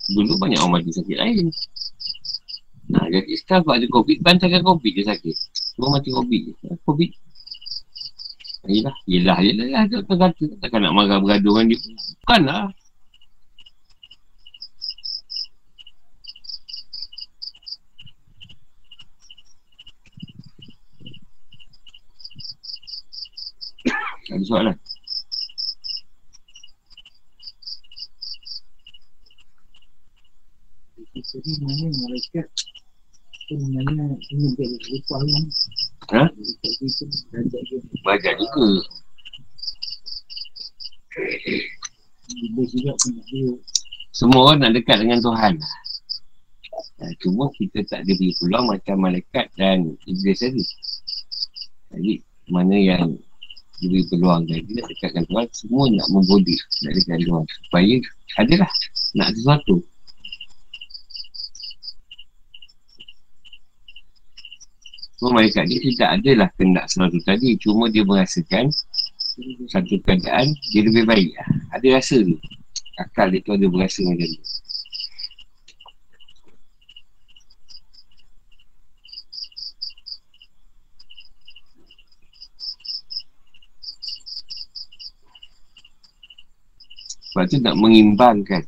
[0.07, 1.51] Dulu banyak orang mati sakit lain.
[2.87, 5.35] Nah, jadi sekarang sebab ada COVID Bantakan COVID je sakit.
[5.75, 6.53] Semua mati COVID je.
[6.87, 7.11] COVID
[8.67, 11.79] Yelah, yelah, yelah, tak kata, takkan nak marah bergaduh dengan dia.
[12.27, 12.63] Bukanlah.
[24.27, 24.77] Ada soalan?
[31.17, 32.41] Jadi mana mereka
[33.47, 35.45] Sebenarnya ini dia lupa lah
[36.11, 36.23] Ha?
[38.03, 38.67] Belajar juga.
[44.11, 45.53] Semua orang nak dekat dengan Tuhan.
[46.99, 50.63] Ha, cuma kita tak ada beri peluang macam malaikat dan iblis tadi.
[51.95, 52.13] Jadi,
[52.51, 53.15] mana yang
[53.77, 56.55] diberi peluang tadi nak dekatkan Tuhan, semua nak membodi
[56.85, 57.45] nak dekatkan Tuhan.
[57.45, 57.95] Supaya
[58.41, 58.71] adalah
[59.13, 59.75] nak sesuatu.
[65.17, 67.57] Semua malaikat ni tidak adalah kendak sesuatu tadi.
[67.57, 68.69] Cuma dia merasakan
[69.69, 71.33] satu keadaan dia lebih baik.
[71.73, 72.37] Ada rasa tu.
[73.01, 74.43] Akal dia tu ada berasa macam tu.
[87.37, 88.65] Sebab tu nak mengimbangkan.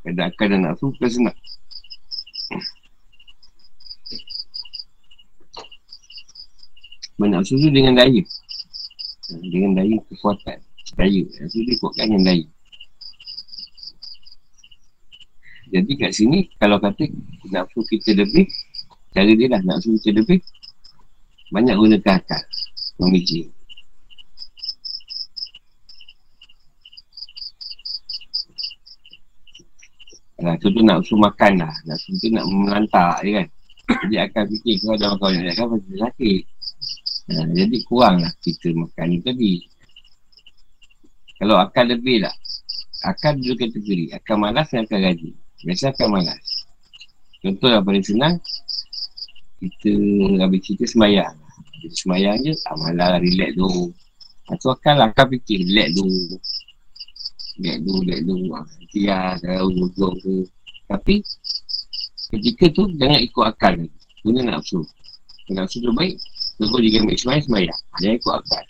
[0.00, 1.38] Keadaan akal dan nafsu bukan senang.
[7.20, 8.24] Nafsu tu dengan daya.
[9.52, 10.64] Dengan daya kekuatan.
[10.96, 11.22] Daya.
[11.28, 12.46] Nafsu dia kuatkan dengan daya.
[15.76, 17.04] Jadi kat sini Kalau kata
[17.52, 18.48] Nafsu kita lebih
[19.12, 20.38] Cara dia lah Nafsu kita lebih
[21.50, 22.42] Banyak gunakan akal
[23.02, 23.50] Memikir
[30.46, 31.74] Nah, tu tu nafsu makan lah.
[31.90, 33.46] Nafsu tu nak melantak je kan.
[34.06, 36.42] Jadi akan fikir kalau ada makan banyak kan pasti sakit.
[37.26, 39.52] Ha, jadi kuranglah kita makan ni tadi.
[41.42, 42.34] Kalau akan lebih lah.
[43.02, 44.14] Akan dua kategori.
[44.14, 45.34] Akan malas dan akan rajin.
[45.66, 46.42] Biasa akan malas.
[47.42, 48.38] Contoh yang paling senang.
[49.58, 49.90] Kita
[50.46, 51.34] habis cerita semayang.
[51.82, 52.54] Kita semayang je.
[52.54, 53.90] Tak malas, relax dulu.
[54.46, 55.10] Atau akan lah.
[55.10, 56.38] Akan fikir relax dulu.
[57.56, 58.44] Relax dulu, relax dulu.
[58.52, 59.32] Lah.
[59.40, 60.34] Kalau ujung ke.
[60.88, 61.14] Tapi.
[62.26, 63.98] Ketika tu jangan ikut akal lagi.
[64.26, 64.82] Guna nafsu.
[65.54, 66.18] Nafsu tu baik.
[66.58, 67.80] Tunggu jika ambil semayang, semayang.
[68.02, 68.64] Dia ikut akal.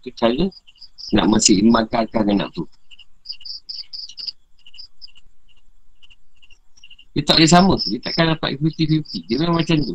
[0.00, 0.44] Itu cara
[1.12, 2.64] nak menseimbangkan akal dan nafsu.
[7.14, 7.74] Dia tak boleh sama.
[7.84, 9.28] Dia takkan dapat 50-50.
[9.28, 9.94] Dia memang macam tu.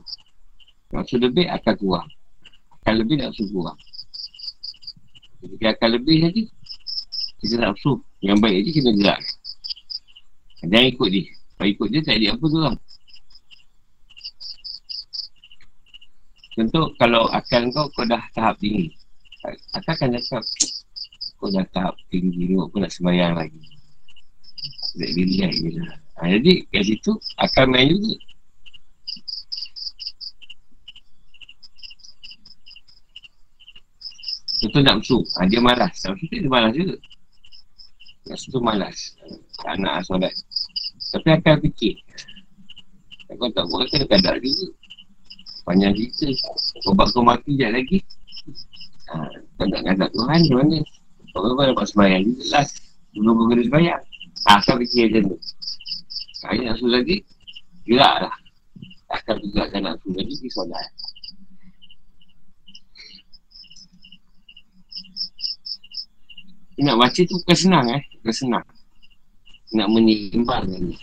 [0.93, 2.07] Nafsu lebih, akal kurang.
[2.79, 3.75] Akal lebih, nafsu kurang.
[5.41, 6.43] Jika akal lebih saja,
[7.39, 9.19] kita nafsu Yang baik je kita gerak.
[10.59, 11.23] Jangan ikut dia.
[11.55, 12.75] Kalau ikut dia tak ada apa tu lah
[16.59, 18.91] Contoh kalau akal kau Kau dah tahap tinggi.
[19.71, 20.43] Akal kan cakap
[21.39, 23.59] Kau dah tahap tinggi tu Kau nak sembahyang lagi.
[24.99, 28.19] Tak dilihat je lah ha, Jadi kat situ Akal main juga.
[34.59, 35.87] Contoh nak musuh ha, Dia marah.
[35.95, 36.99] Sebab dia marah juga.
[38.27, 39.15] Nafsu tu malas.
[39.63, 40.33] Tak nak solat.
[41.15, 41.95] Tapi akan fikir.
[43.29, 44.73] Kau tak buat kan kadar juga.
[45.63, 46.51] Panjang cerita.
[46.83, 47.99] Sebab kau mati sekejap lagi.
[49.09, 49.15] Ha,
[49.55, 50.77] kau nak ngadak Tuhan macam mana?
[51.31, 52.65] Kau kau dapat sembahyang juga lah.
[53.13, 54.03] Sebelum kau kena sembahyang.
[54.49, 55.37] Akan fikir macam tu.
[56.41, 57.17] Kaya nafsu lagi.
[57.85, 58.35] Gerak lah.
[59.13, 60.33] Akan gerakkan nafsu lagi.
[60.35, 60.89] Pergi solat.
[66.79, 68.01] Nak baca tu bukan senang eh.
[68.23, 68.65] Bukan senang.
[69.75, 70.95] Nak menimbangkan ni.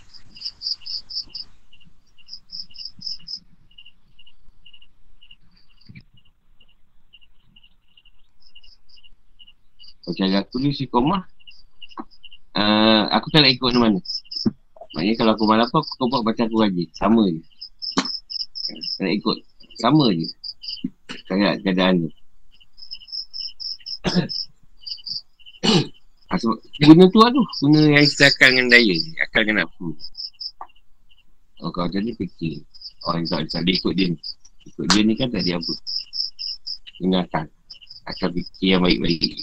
[10.07, 11.29] Macam aku ni si komah.
[12.57, 14.01] Uh, aku tak nak ikut mana-mana.
[14.97, 16.89] Maknanya kalau aku malam apa, aku buat baca aku rajin.
[16.97, 17.43] Sama je.
[18.97, 19.37] Tak nak ikut.
[19.77, 20.25] Sama je.
[21.29, 22.11] Kayak keadaan tu.
[26.41, 27.43] Sebab guna tu lah tu.
[27.67, 29.13] Guna yang kita akal dengan daya ni.
[29.21, 29.87] Akal dengan apa.
[31.65, 32.63] Oh, kalau macam fikir.
[33.07, 34.19] Oh, tak, tak, ikut dia ni.
[34.67, 35.73] Ikut dia ni kan tak ada apa.
[37.01, 37.47] Dengan akal.
[38.07, 39.35] Akal fikir yang baik-baik.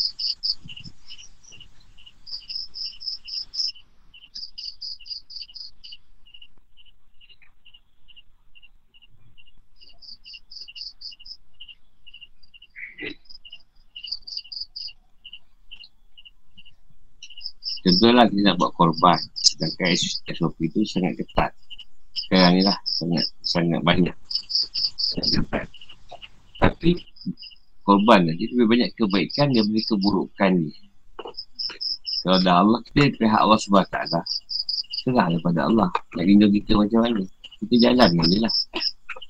[18.03, 19.15] Contohlah kita nak buat korban.
[19.31, 19.95] Sedangkan
[20.35, 21.55] SOP itu sangat ketat.
[22.11, 24.11] Sekarang ni lah Sangat sangat banyak.
[26.59, 26.99] Tapi
[27.87, 30.75] Korban nanti lebih banyak kebaikan Daripada keburukan ni.
[32.27, 33.95] Kalau dah Allah Kita pihak Allah SWT
[34.99, 35.87] Serah daripada Allah.
[36.19, 37.23] Nak rindu kita macam mana?
[37.63, 38.53] Kita jalan je lah.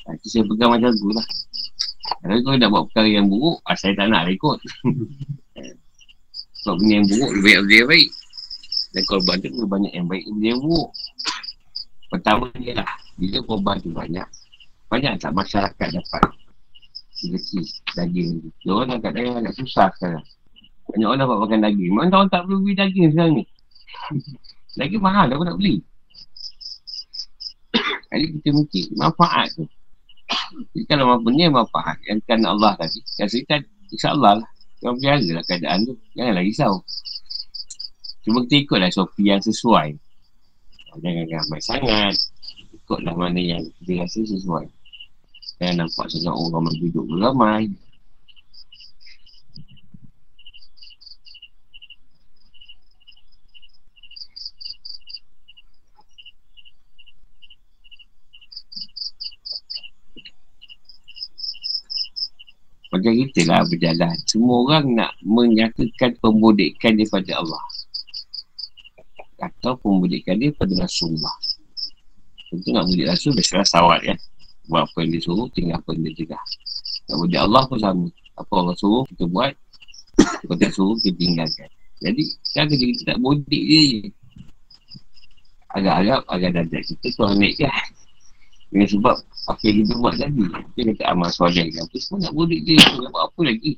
[0.09, 1.25] Nanti saya pegang macam tu lah.
[2.25, 4.57] Kalau kau nak buat perkara yang buruk ah, Saya tak nak ikut.
[6.65, 8.09] Sebab benda yang buruk Lebih baik, baik
[8.93, 10.89] dan korban tu lebih banyak yang baik yang buruk.
[12.13, 12.89] Pertama dia lah.
[13.17, 14.27] Bila korban tu banyak.
[14.93, 16.23] Banyak tak masyarakat dapat
[17.25, 17.61] rezeki
[17.97, 18.49] daging tu.
[18.61, 20.25] Dia orang kat daerah agak susah sekarang.
[20.93, 21.91] Banyak orang dapat makan daging.
[21.97, 23.43] Mana orang tak perlu beli daging sekarang ni.
[24.79, 25.75] daging mahal dah nak beli.
[28.13, 29.65] Jadi kita mungkin manfaat tu.
[30.77, 31.97] Jadi kalau mampu ni manfaat.
[32.05, 33.01] Yang kan Allah tadi.
[33.17, 33.57] Yang cerita
[33.89, 34.49] insyaAllah lah.
[34.85, 35.93] Kau berjaga lah keadaan tu.
[36.13, 36.85] Janganlah risau.
[38.23, 39.99] Cuma kita ikutlah SOP yang sesuai.
[41.03, 42.15] Jangan ramai sangat.
[42.71, 44.65] Ikutlah mana yang kita rasa sesuai.
[45.59, 47.63] Jangan nampak sangat orang ramai duduk beramai.
[62.93, 64.15] Macam kita lah berjalan.
[64.29, 67.82] Semua orang nak menyatakan pembodekan daripada Allah
[69.43, 71.35] atau pembudikan dia pada Rasulullah.
[72.53, 74.17] Tentu nak budik Rasul, biasalah sawat kan.
[74.69, 76.43] Buat apa yang dia suruh, tinggal apa yang dia cegah.
[77.09, 78.05] Nak budik Allah pun sama.
[78.37, 79.53] Apa Allah suruh, kita buat.
[80.45, 81.69] Kalau tak suruh, kita tinggalkan.
[82.03, 82.23] Jadi,
[82.53, 84.01] kan kerja kita tak budik dia je.
[85.73, 87.85] Agak-agak, agak dadat kita tu ambil kan.
[88.69, 89.15] Dengan sebab
[89.49, 90.45] apa yang kita buat tadi.
[90.77, 91.81] Kita kata amal soleh kan.
[91.89, 92.77] Apa semua nak budik dia.
[92.77, 93.73] Nak buat apa lagi.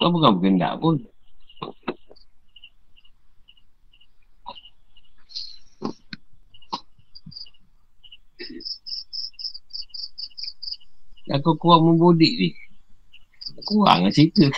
[0.00, 0.94] Kau bukan berkendak pun.
[11.30, 12.50] Aku kurang membodik ni.
[13.62, 14.50] Kurang lah cerita.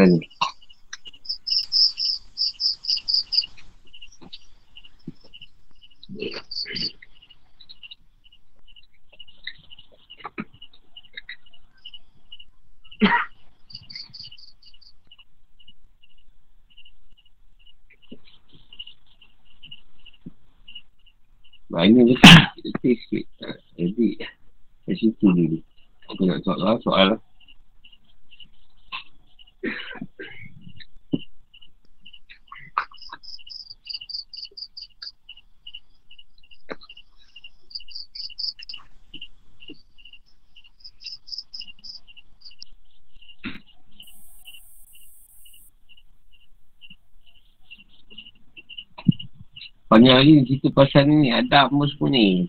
[0.00, 0.16] Tanya.
[21.68, 22.16] Banyak je.
[22.64, 23.24] Letih sikit
[23.76, 24.16] Jadi
[24.88, 25.60] Dari situ dulu.
[26.08, 27.20] Aku nak soal soal lah
[50.00, 51.28] Banyak ni cerita pasal ni.
[51.28, 52.48] Ada apa semua ni.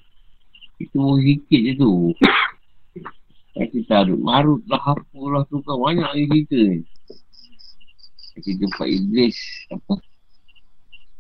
[0.79, 2.15] Itu sikit je tu.
[3.51, 4.79] Kita adut marut lah.
[4.79, 5.75] Apa lah tu kan.
[5.75, 6.79] Banyak lagi cerita ni.
[8.39, 9.35] Cerita Pak Iblis.
[9.67, 9.99] Apa?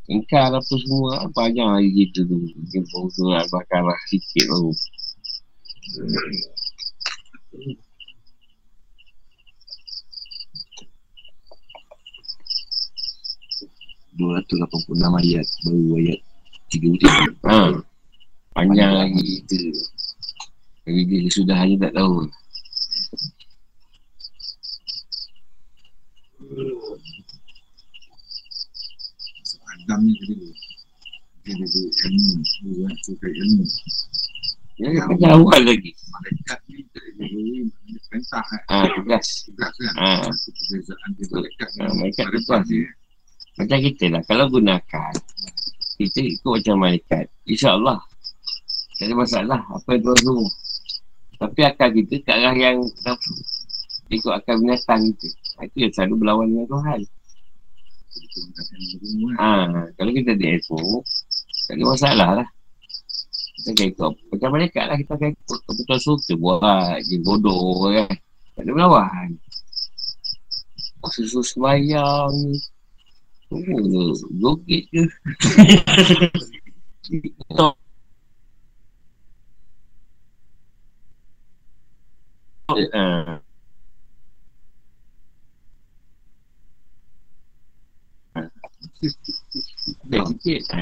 [0.07, 1.27] Ingkar apa semua.
[1.35, 2.47] Banyak lagi cerita tu.
[2.47, 4.71] Mungkin pun surat bakarah sikit baru.
[14.21, 16.19] 286 ayat baru ayat
[16.69, 17.59] 33 Ha.
[18.51, 19.83] Panjang lagi cerita.
[20.83, 22.27] Jadi dia sudah hanya tak tahu.
[29.71, 30.35] Adam ni dia
[31.41, 31.65] dia ada
[32.05, 33.65] ilmu dia suka ilmu
[34.81, 35.93] Ya, pada awal lagi.
[36.09, 39.27] malaikat ni dia dia perintah kan Ha, tugas.
[39.45, 40.11] tugas kan Ha.
[40.25, 42.63] perbezaan dia malaikat Ha, malaikat Malaikat tugas.
[42.65, 42.85] dia
[43.59, 44.21] Macam kita lah.
[44.23, 45.13] Kalau gunakan,
[45.99, 47.25] kita ikut macam malaikat.
[47.43, 47.99] InsyaAllah.
[49.01, 49.59] Tak ada masalah.
[49.73, 50.51] Apa yang Tuhan suruh.
[51.41, 53.33] Tapi akal kita ke arah yang nafsu.
[54.13, 55.27] Ikut akal binatang kita.
[55.57, 56.99] Ha, Itu yang selalu berlawan dengan Tuhan.
[59.41, 59.49] Ha,
[59.97, 61.01] kalau kita ada ilmu,
[61.65, 62.47] tak ada masalah lah.
[63.57, 64.11] Kita akan ikut.
[64.33, 65.59] Macam malaikat lah kita akan ikut.
[65.65, 66.95] Kebetulan suruh kita buat.
[67.09, 68.09] Je bodoh kan.
[68.57, 69.27] Tak ada berlawan.
[71.09, 72.33] Susu sembayang.
[73.51, 74.87] Sikit.
[77.51, 77.67] Ha,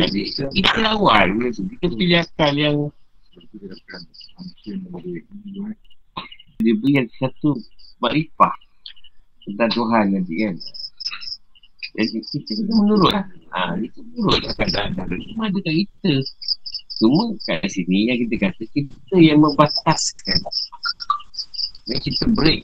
[0.09, 0.93] dia- Kita
[1.53, 1.65] tu.
[1.73, 2.75] Kita pilih akal yang
[6.59, 7.55] dia beri satu
[8.03, 8.53] makrifah
[9.47, 10.55] tentang Tuhan nanti kan.
[11.98, 13.14] Jadi kita kena menurut.
[13.53, 15.22] Ha, kita menurut lah kadang-kadang.
[15.34, 16.14] Cuma ada kita.
[16.99, 20.40] Cuma kat sini yang kita kata, kita yang membataskan.
[21.90, 22.61] Dan kita break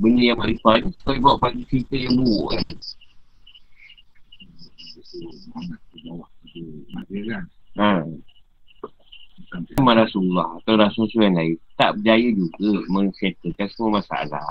[0.00, 2.66] benda yang makrifah ni supaya bawa pada kita yang buruk kan.
[7.76, 7.90] Ha,
[9.52, 14.48] Memang Rasulullah atau Rasul-Rasul yang lain tak berjaya juga mengsettlekan semua masalah.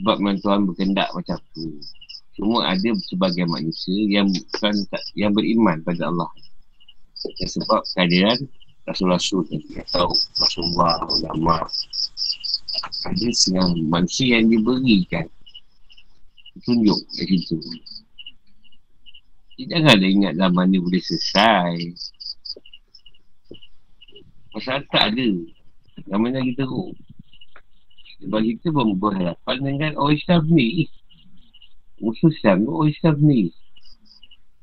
[0.00, 1.76] Sebab memang Tuhan berkendak macam tu.
[2.40, 6.32] Cuma ada sebagian manusia yang bukan tak, yang beriman pada Allah.
[7.36, 8.48] Dan sebab kehadiran
[8.88, 9.44] Rasul-Rasul
[9.76, 10.08] atau
[10.40, 11.68] Rasulullah, ulama.
[13.04, 15.28] Ada setengah manusia yang diberikan
[16.64, 17.60] tunjuk kat situ.
[19.60, 21.76] Janganlah ingat zaman ni boleh selesai.
[24.56, 25.28] Pasal tak ada.
[26.08, 26.96] Zaman lagi teruk.
[28.24, 30.88] Sebab kita pun berhadapan dengan orang Islam ni.
[32.00, 33.40] Musuh Islam tu orang Islam ni.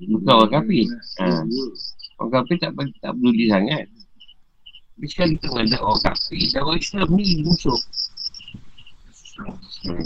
[0.01, 0.85] Bukan orang kafir.
[1.22, 1.45] Ha.
[2.18, 3.85] Orang kafir tak, tak peduli sangat.
[4.97, 7.80] Tapi sekali kita menghadap orang kafir dan orang Islam ni musuh.
[9.85, 10.01] Hmm.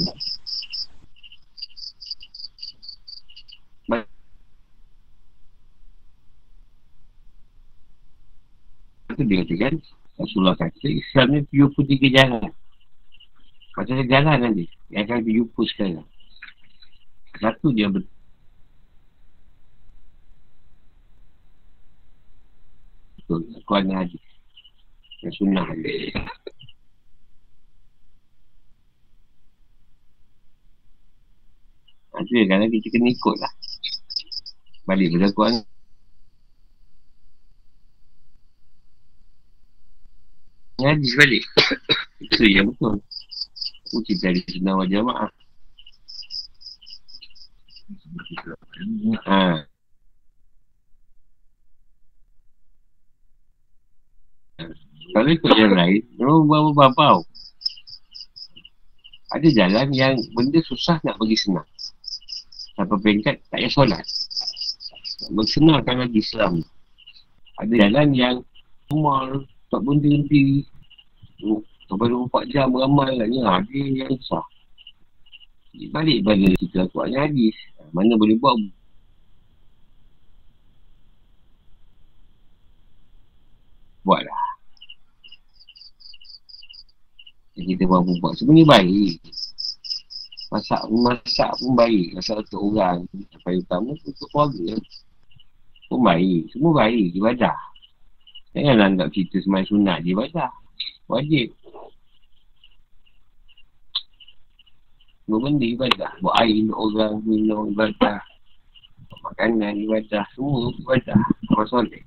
[9.12, 9.74] Itu dia katakan
[10.20, 12.52] Rasulullah kata Islam ni 73 jalan
[13.76, 16.11] Macam ada jalan nanti Yang akan dijumpa sekarang
[17.42, 18.06] Satu dia betul
[23.18, 24.22] Betul Al-Quran dan hadis
[25.26, 25.66] Yang sunnah
[32.22, 33.54] Itu dia kadang kita kena ikut lah.
[34.86, 35.56] Balik pada Al-Quran
[40.82, 41.44] Hadis balik.
[42.26, 43.02] Itu yang betul.
[43.90, 45.30] Aku cerita dari sunnah wal jamaah
[49.28, 49.66] Ha.
[55.12, 57.20] Kalau ikut jalan lain, memang berbau-bau.
[59.32, 61.68] Ada jalan yang benda susah nak bagi senang.
[62.76, 64.06] Sampai peringkat tak payah solat.
[65.28, 66.64] Nak bersenangkan lagi Islam.
[67.60, 68.36] Ada jalan yang
[68.92, 70.68] normal, tak berhenti-henti.
[71.48, 73.42] Oh, Sampai 24 jam beramal katnya.
[73.44, 74.46] Ha, dia yang susah.
[75.92, 77.56] Balik pada cerita yang hadis.
[77.92, 78.56] Mana boleh buat
[84.02, 84.44] buatlah.
[87.56, 88.34] Yang kita mampu buat.
[88.40, 89.16] Sebenarnya baik.
[90.52, 92.08] Masak, masak pun baik.
[92.18, 93.08] Masak untuk orang.
[93.32, 94.76] Sampai utama untuk keluarga.
[95.88, 96.42] Pun baik.
[96.52, 97.08] Semua baik.
[97.16, 97.60] Ibadah.
[98.52, 100.52] Janganlah anggap cerita semai sunat ibadah.
[101.08, 101.56] Wajib.
[105.26, 106.12] Semua benda ibadah.
[106.20, 107.14] Buat air untuk orang.
[107.24, 108.20] Minum ibadah.
[109.22, 111.20] Makanan, ibadah, semua ibadah.
[111.54, 112.02] Amal soleh.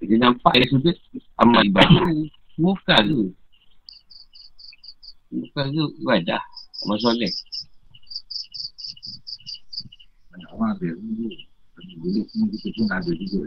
[0.00, 0.96] Dia nampak dari sudut
[1.40, 2.04] amal ibadah.
[2.52, 3.22] Semua bukan tu.
[5.32, 6.42] Bukan tu ibadah.
[6.84, 7.32] Amal soleh.
[10.28, 11.28] Banyak orang ada dulu.
[11.80, 13.40] Dulu semua kita pun ada juga.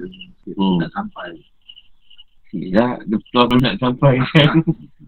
[0.57, 0.77] Hmm.
[0.81, 1.29] Tak sampai.
[2.53, 4.57] Ya, dia pun nak sampai kan.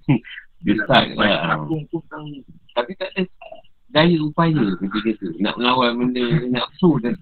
[0.66, 1.58] Banyak lah.
[1.62, 2.28] tahu.
[2.74, 3.22] Tapi tak ada
[3.88, 5.28] daya upaya ketika tu.
[5.38, 7.14] Nak melawan benda nafsu dan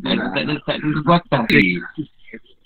[0.00, 1.42] tak ada, tak ada, tak ada kekuatan.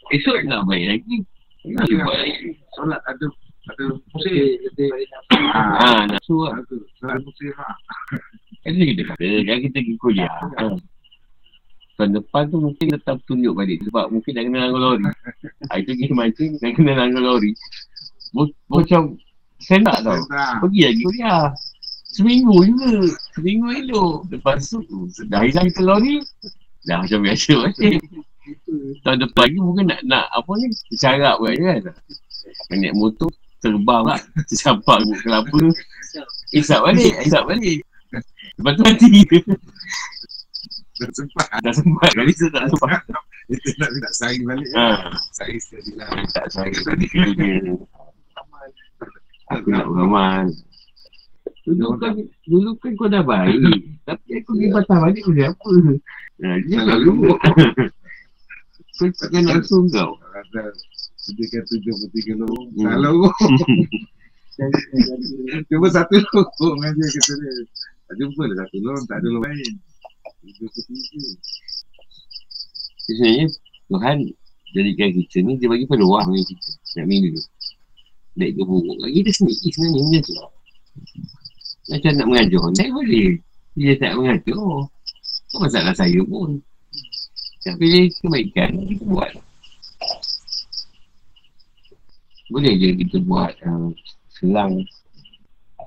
[0.08, 1.16] Esok nak baik lagi.
[1.64, 2.50] Nak buat lagi.
[2.72, 3.26] Solat ada
[3.68, 3.84] ada.
[4.16, 4.88] Lebih lebih
[5.52, 6.56] Ah, Ha, nafsu lah.
[6.56, 6.76] ada.
[6.96, 7.72] Solat musim lah.
[8.58, 10.32] Kan kita kata, jangan kita pergi kuliah.
[10.56, 10.62] Ha.
[11.94, 15.04] Tahun depan tu mungkin tetap tunjuk balik sebab mungkin dah kena langgar lori.
[15.68, 17.52] Ha, itu pergi mancing, dah kena langgar lori.
[18.32, 18.54] Mo-
[19.58, 20.18] Macam sendak tau.
[20.62, 21.44] Pergi lagi kuliah.
[22.08, 23.10] Seminggu juga.
[23.34, 24.14] Seminggu elok.
[24.30, 24.80] Lepas tu,
[25.26, 26.22] dah hilang ke lori.
[26.86, 27.90] Dah macam biasa macam.
[29.04, 31.80] Tahun depan lagi mungkin nak, nak apa ni, syarat buat je kan.
[32.72, 33.28] Naik motor,
[33.60, 34.20] terbang lah.
[34.48, 35.60] Tersampak ke kelapa.
[36.56, 37.84] Isap balik, isap balik.
[38.56, 39.10] Lepas tu mati.
[40.98, 41.46] dah sempat.
[41.60, 43.02] Dah sempat kali tu tak sempat.
[43.52, 44.70] Itu nak nak sari balik.
[44.76, 45.12] Ha.
[45.36, 46.08] Sari sekali lah.
[46.32, 47.52] Tak saya tadi kerja.
[49.56, 50.52] Aku nak beramal.
[51.68, 52.16] Dulu kan,
[52.48, 53.60] dulu kan kau dah baik.
[54.08, 55.70] Tapi aku pergi patah balik kau apa?
[56.38, 57.34] Ha, dia tak dulu.
[58.98, 60.18] Kau takkan nak suruh kau.
[61.22, 62.66] Sediakan tujuh puluh tiga lorong.
[62.74, 62.82] Hmm.
[62.82, 63.54] Tak lorong.
[65.70, 67.52] Cuma satu lorong aja kata dia.
[68.10, 69.04] Tak jumpa lah satu lorong.
[69.06, 69.74] Tak ada lorong lain.
[70.42, 71.30] Tujuh puluh tiga.
[73.06, 73.46] Sebenarnya
[73.86, 74.16] Tuhan
[74.74, 76.70] jadikan kita ni dia bagi peluang dengan kita.
[76.98, 77.38] Nak minum.
[78.38, 78.96] Baik ke buruk.
[79.02, 80.34] Bagi dia sendiri sebenarnya benda tu.
[81.90, 82.62] Macam nak mengajar.
[82.78, 83.28] Tak boleh.
[83.74, 84.62] Dia tak mengajar.
[85.50, 86.62] Tak masalah saya pun.
[87.66, 89.32] Tak pilih kebaikan, kita buat.
[92.48, 93.90] Boleh je kita buat uh,
[94.32, 94.80] selang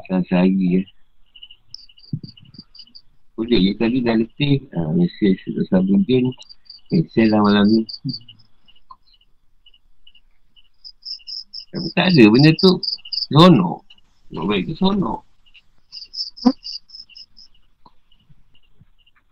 [0.06, 0.82] selang sehari ya.
[3.34, 4.60] Boleh je tadi dah letih.
[4.76, 5.40] Uh, mesej.
[5.72, 6.28] Sabudin.
[6.92, 7.82] Mesej lah malam ni.
[11.72, 12.72] Tapi tak ada benda tu
[13.32, 13.80] seronok.
[14.36, 15.24] Nak baik tu seronok.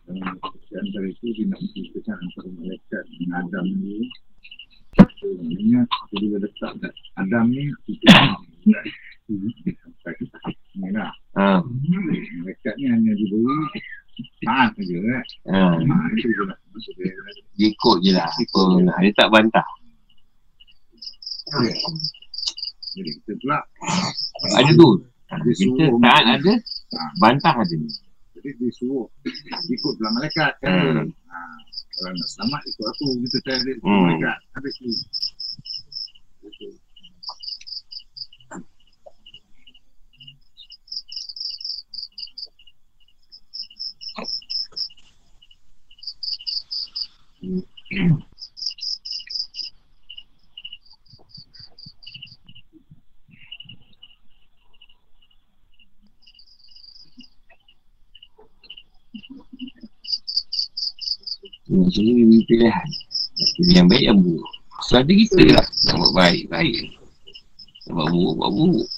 [0.07, 0.17] Dan
[0.69, 4.07] di antara itu dia nak menceritakan antara malaikat dengan Adam ni.
[5.19, 8.15] Sebenarnya dia juga letak kat Adam ni kita
[9.83, 10.13] sampai
[10.79, 11.11] ni lah.
[11.37, 11.61] Ha.
[11.61, 13.83] Malaikat ni hanya diberi
[14.47, 15.23] taat saja kan.
[16.15, 16.57] Itu je lah.
[16.71, 17.11] Maksud dia.
[17.59, 18.31] Dia ikut je lah.
[18.87, 18.97] Nak.
[19.03, 19.67] Dia tak bantah.
[22.95, 23.59] Jadi kita pula
[24.57, 24.89] Ada tu.
[25.29, 26.53] Kita taat ada.
[27.21, 27.77] Bantah ada.
[28.39, 29.05] Jadi dia suruh
[29.69, 30.71] ikut dalam malaikat kan.
[30.71, 31.11] Hmm.
[31.29, 31.37] Ha,
[31.93, 34.01] kalau nak selamat ikut aku kita dia ikut Hmm.
[34.07, 34.37] malaikat.
[34.55, 34.89] Habis tu.
[36.49, 36.67] Gitu.
[61.80, 62.88] Ni beri pilihan.
[63.56, 64.51] Pilih yang baik yang buruk.
[64.84, 65.68] Selada kita lah.
[65.88, 66.76] Nak buat baik, baik.
[67.88, 68.89] Nak buat buruk, buat buruk.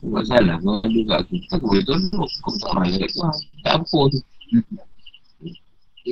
[0.00, 1.36] Buat salah, kau kat aku.
[1.60, 2.32] Boleh tolong.
[2.40, 3.36] Kau tak kat Tuhan.
[3.68, 4.20] Tak apa tu.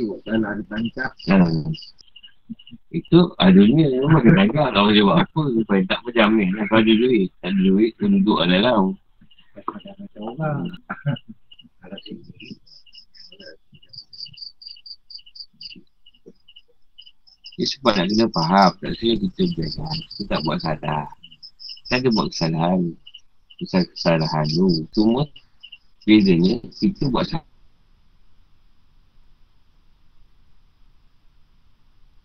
[0.07, 1.13] Buat salah ada tancap.
[1.31, 1.37] Ha.
[2.89, 6.49] Itu adunya memang kena agak kalau dia buat apa supaya tak macam ni.
[6.49, 8.41] Kalau ada duit, tak ada duit, kena duduk.
[8.45, 8.73] Ada
[12.05, 12.49] sini.
[17.59, 18.71] Dia sebab nak kena faham.
[18.79, 19.97] Tak saya kita biarkan.
[20.15, 21.11] Kita tak buat salah.
[21.85, 22.27] Kita ada buat.
[22.31, 22.81] Kesalahan,
[23.59, 24.87] kesalahan tu.
[24.95, 25.27] Cuma
[26.07, 27.48] bezanya kita buat salah.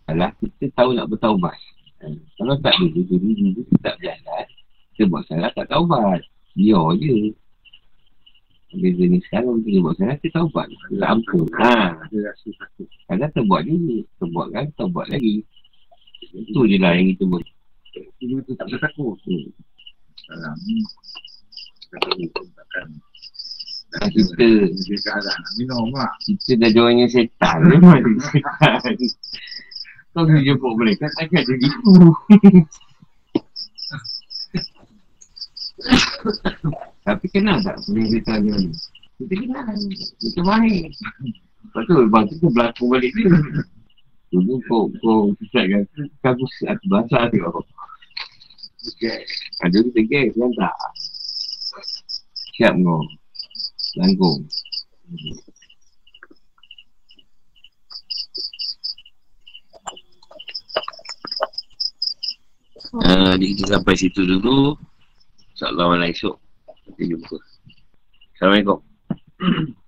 [0.07, 1.55] Kita tahu nak bertaubat.
[2.03, 2.07] Ha.
[2.35, 4.45] Kalau tak dulu, dulu, dulu kita tak berjalan.
[4.93, 6.21] Kita buat salah tak taubat.
[6.53, 7.31] Biar je.
[8.73, 10.67] Beza ni sekarang kita buat salah, kita taubat.
[10.67, 11.47] Kita ampun.
[11.63, 11.95] Ha.
[12.03, 12.87] Ada rasa takut.
[13.07, 13.97] Kadang terbuat dulu.
[14.19, 15.35] Terbuat kan, terbuat lagi.
[16.33, 17.43] Itu je lah yang kita buat.
[18.19, 19.15] Dulu tu tak bertakut.
[19.23, 19.47] Hmm.
[20.19, 20.75] Sekarang ni
[21.93, 22.87] kata hukum takkan
[24.09, 26.11] Kita Dia keadaan nak minum lah.
[26.25, 28.81] Kita dah joinnya setan je mana setan
[30.13, 31.67] Kau pergi jemput mereka takkan jadi
[37.03, 38.69] Tapi kenal tak punya setan dia ni?
[39.19, 39.73] Kita kenal.
[40.21, 40.85] Kita main.
[41.65, 43.33] Lepas tu lepas tu kau berlaku balik dia
[44.29, 45.81] Dulu kau kau susahkan
[46.21, 47.41] Aku satu bahasa tu.
[49.65, 50.75] Ada tu tegak kan tak?
[52.61, 53.01] Siap kau.
[53.97, 54.45] Langgung
[62.93, 64.77] Jadi kita sampai situ dulu.
[65.57, 66.37] InsyaAllah malam esok.
[66.93, 67.37] Kita jumpa.
[68.37, 68.79] Assalamualaikum.